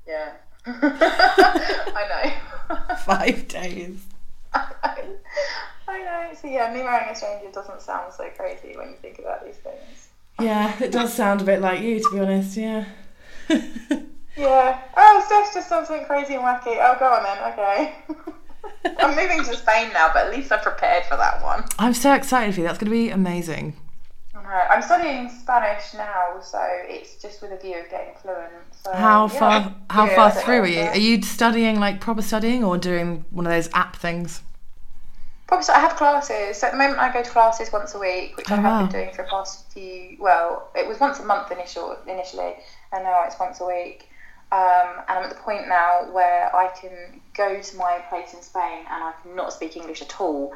[0.08, 0.32] Yeah.
[0.66, 2.34] I
[2.70, 2.96] know.
[3.06, 4.06] Five days.
[4.54, 5.08] I
[5.88, 6.30] know.
[6.40, 9.58] So yeah, me marrying a stranger doesn't sound so crazy when you think about these
[9.58, 10.10] things.
[10.40, 12.58] Yeah, it does sound a bit like you, to be honest.
[12.58, 12.86] Yeah.
[14.38, 14.80] Yeah.
[14.96, 16.78] Oh, Steph just done something crazy and wacky.
[16.80, 17.54] Oh, go on then.
[17.54, 17.96] Okay.
[19.00, 21.66] I'm moving to Spain now, but at least I'm prepared for that one.
[21.78, 22.68] I'm so excited for you.
[22.68, 23.76] That's going to be amazing.
[24.70, 28.52] I'm studying Spanish now, so it's just with a view of getting fluent.
[28.72, 29.40] So, How yeah.
[29.40, 29.76] far?
[29.90, 30.90] How Yeah, far through are you?
[30.90, 34.42] Are you studying like proper studying or doing one of those app things?
[35.48, 36.58] Probably so I have classes.
[36.58, 38.78] So at the moment, I go to classes once a week, which I Oh, have
[38.80, 38.80] wow.
[38.80, 40.16] been doing for the past few.
[40.20, 42.56] Well, it was once a month initial initially,
[42.94, 44.08] and now it's once a week.
[44.54, 48.42] Um, and I'm at the point now where I can go to my place in
[48.42, 50.54] Spain and I can not speak English at all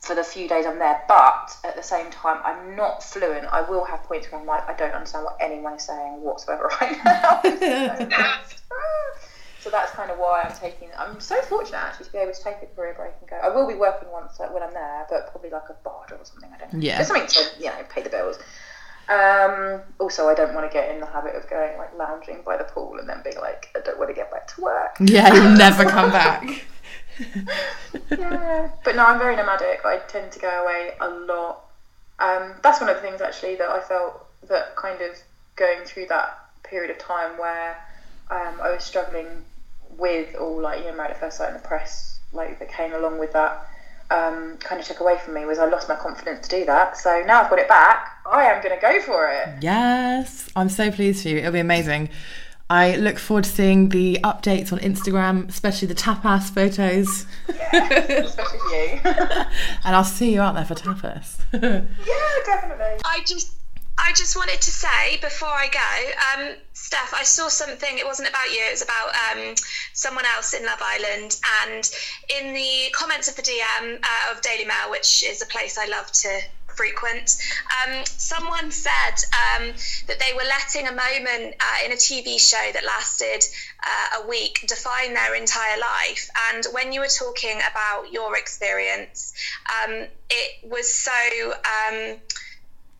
[0.00, 1.02] for the few days I'm there.
[1.08, 3.46] But at the same time, I'm not fluent.
[3.52, 6.70] I will have points where I'm like, I don't understand what anyone is saying whatsoever
[6.80, 7.40] right now.
[9.60, 10.88] So that's kind of why I'm taking.
[10.96, 13.36] I'm so fortunate actually to be able to take a career break and go.
[13.36, 16.24] I will be working once like, when I'm there, but probably like a barger or
[16.24, 16.48] something.
[16.54, 16.80] I don't know.
[16.80, 16.98] Yeah.
[16.98, 18.38] Just something to you know pay the bills.
[19.08, 22.56] Um, also, I don't want to get in the habit of going like lounging by
[22.56, 24.96] the pool and then being like, I don't want to get back to work.
[25.00, 26.64] Yeah, you'll never come back.
[28.10, 28.70] Yeah.
[28.84, 29.84] But no, I'm very nomadic.
[29.84, 31.64] I tend to go away a lot.
[32.18, 35.16] Um, that's one of the things actually that I felt that kind of
[35.56, 37.76] going through that period of time where
[38.30, 39.44] um, I was struggling
[39.96, 42.92] with all like you know married at first sight and the press like that came
[42.92, 43.66] along with that
[44.10, 46.96] um, kind of took away from me was I lost my confidence to do that.
[46.96, 48.18] So now I've got it back.
[48.30, 49.48] I am going to go for it.
[49.60, 51.38] Yes, I'm so pleased for you.
[51.38, 52.08] It'll be amazing.
[52.70, 57.26] I look forward to seeing the updates on Instagram, especially the tapas photos.
[57.48, 59.00] Especially you.
[59.04, 61.38] and I'll see you out there for tapas.
[61.52, 61.84] yeah,
[62.44, 63.00] definitely.
[63.04, 63.54] I just
[63.98, 67.98] I just wanted to say before I go, um, Steph, I saw something.
[67.98, 68.60] It wasn't about you.
[68.68, 69.54] It was about um,
[69.92, 71.40] someone else in Love Island.
[71.66, 71.90] And
[72.38, 75.86] in the comments of the DM uh, of Daily Mail, which is a place I
[75.86, 76.40] love to
[76.78, 77.36] frequent,
[77.78, 79.74] um, someone said um,
[80.06, 83.42] that they were letting a moment uh, in a TV show that lasted
[83.84, 86.30] uh, a week define their entire life.
[86.52, 89.32] And when you were talking about your experience,
[89.76, 91.52] um, it was so.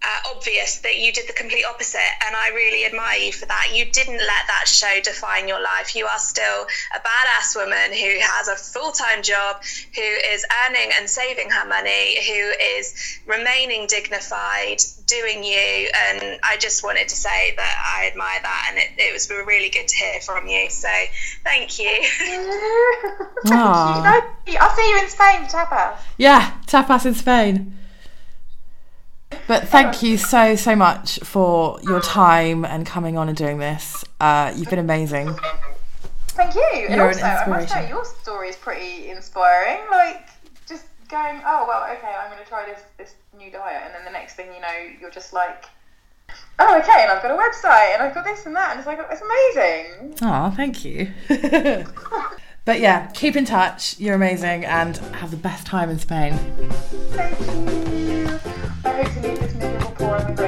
[0.01, 3.71] Uh, obvious that you did the complete opposite, and I really admire you for that.
[3.75, 5.97] You didn't let that show define your life.
[5.97, 9.57] You are still a badass woman who has a full time job,
[9.97, 15.91] who is earning and saving her money, who is remaining dignified, doing you.
[15.93, 19.69] And I just wanted to say that I admire that, and it, it was really
[19.69, 20.71] good to hear from you.
[20.71, 20.89] So
[21.43, 21.91] thank you.
[23.47, 24.37] Aw.
[24.61, 25.99] I'll see you in Spain, tapas.
[26.19, 27.78] yeah, tapas in Spain.
[29.47, 34.05] But thank you so, so much for your time and coming on and doing this.
[34.21, 35.35] Uh, you've been amazing.
[36.29, 36.63] Thank you.
[36.89, 39.81] and You're an also, I must say, your story is pretty inspiring.
[39.91, 40.29] Like,
[40.69, 43.83] just going, oh, well, okay, I'm going to try this, this new diet.
[43.85, 45.65] And then the next thing you know, you're just like,
[46.59, 48.71] oh, okay, and I've got a website, and I've got this and that.
[48.71, 50.15] And it's like, it's amazing.
[50.23, 51.13] Oh, thank you.
[52.65, 53.99] but yeah, keep in touch.
[53.99, 56.35] You're amazing and have the best time in Spain.
[57.13, 57.98] Thank you
[58.99, 60.43] never to meet this miserable poor on the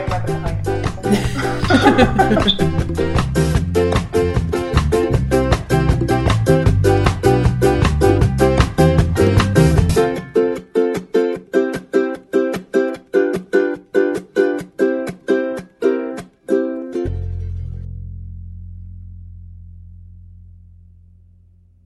[3.06, 3.16] grave.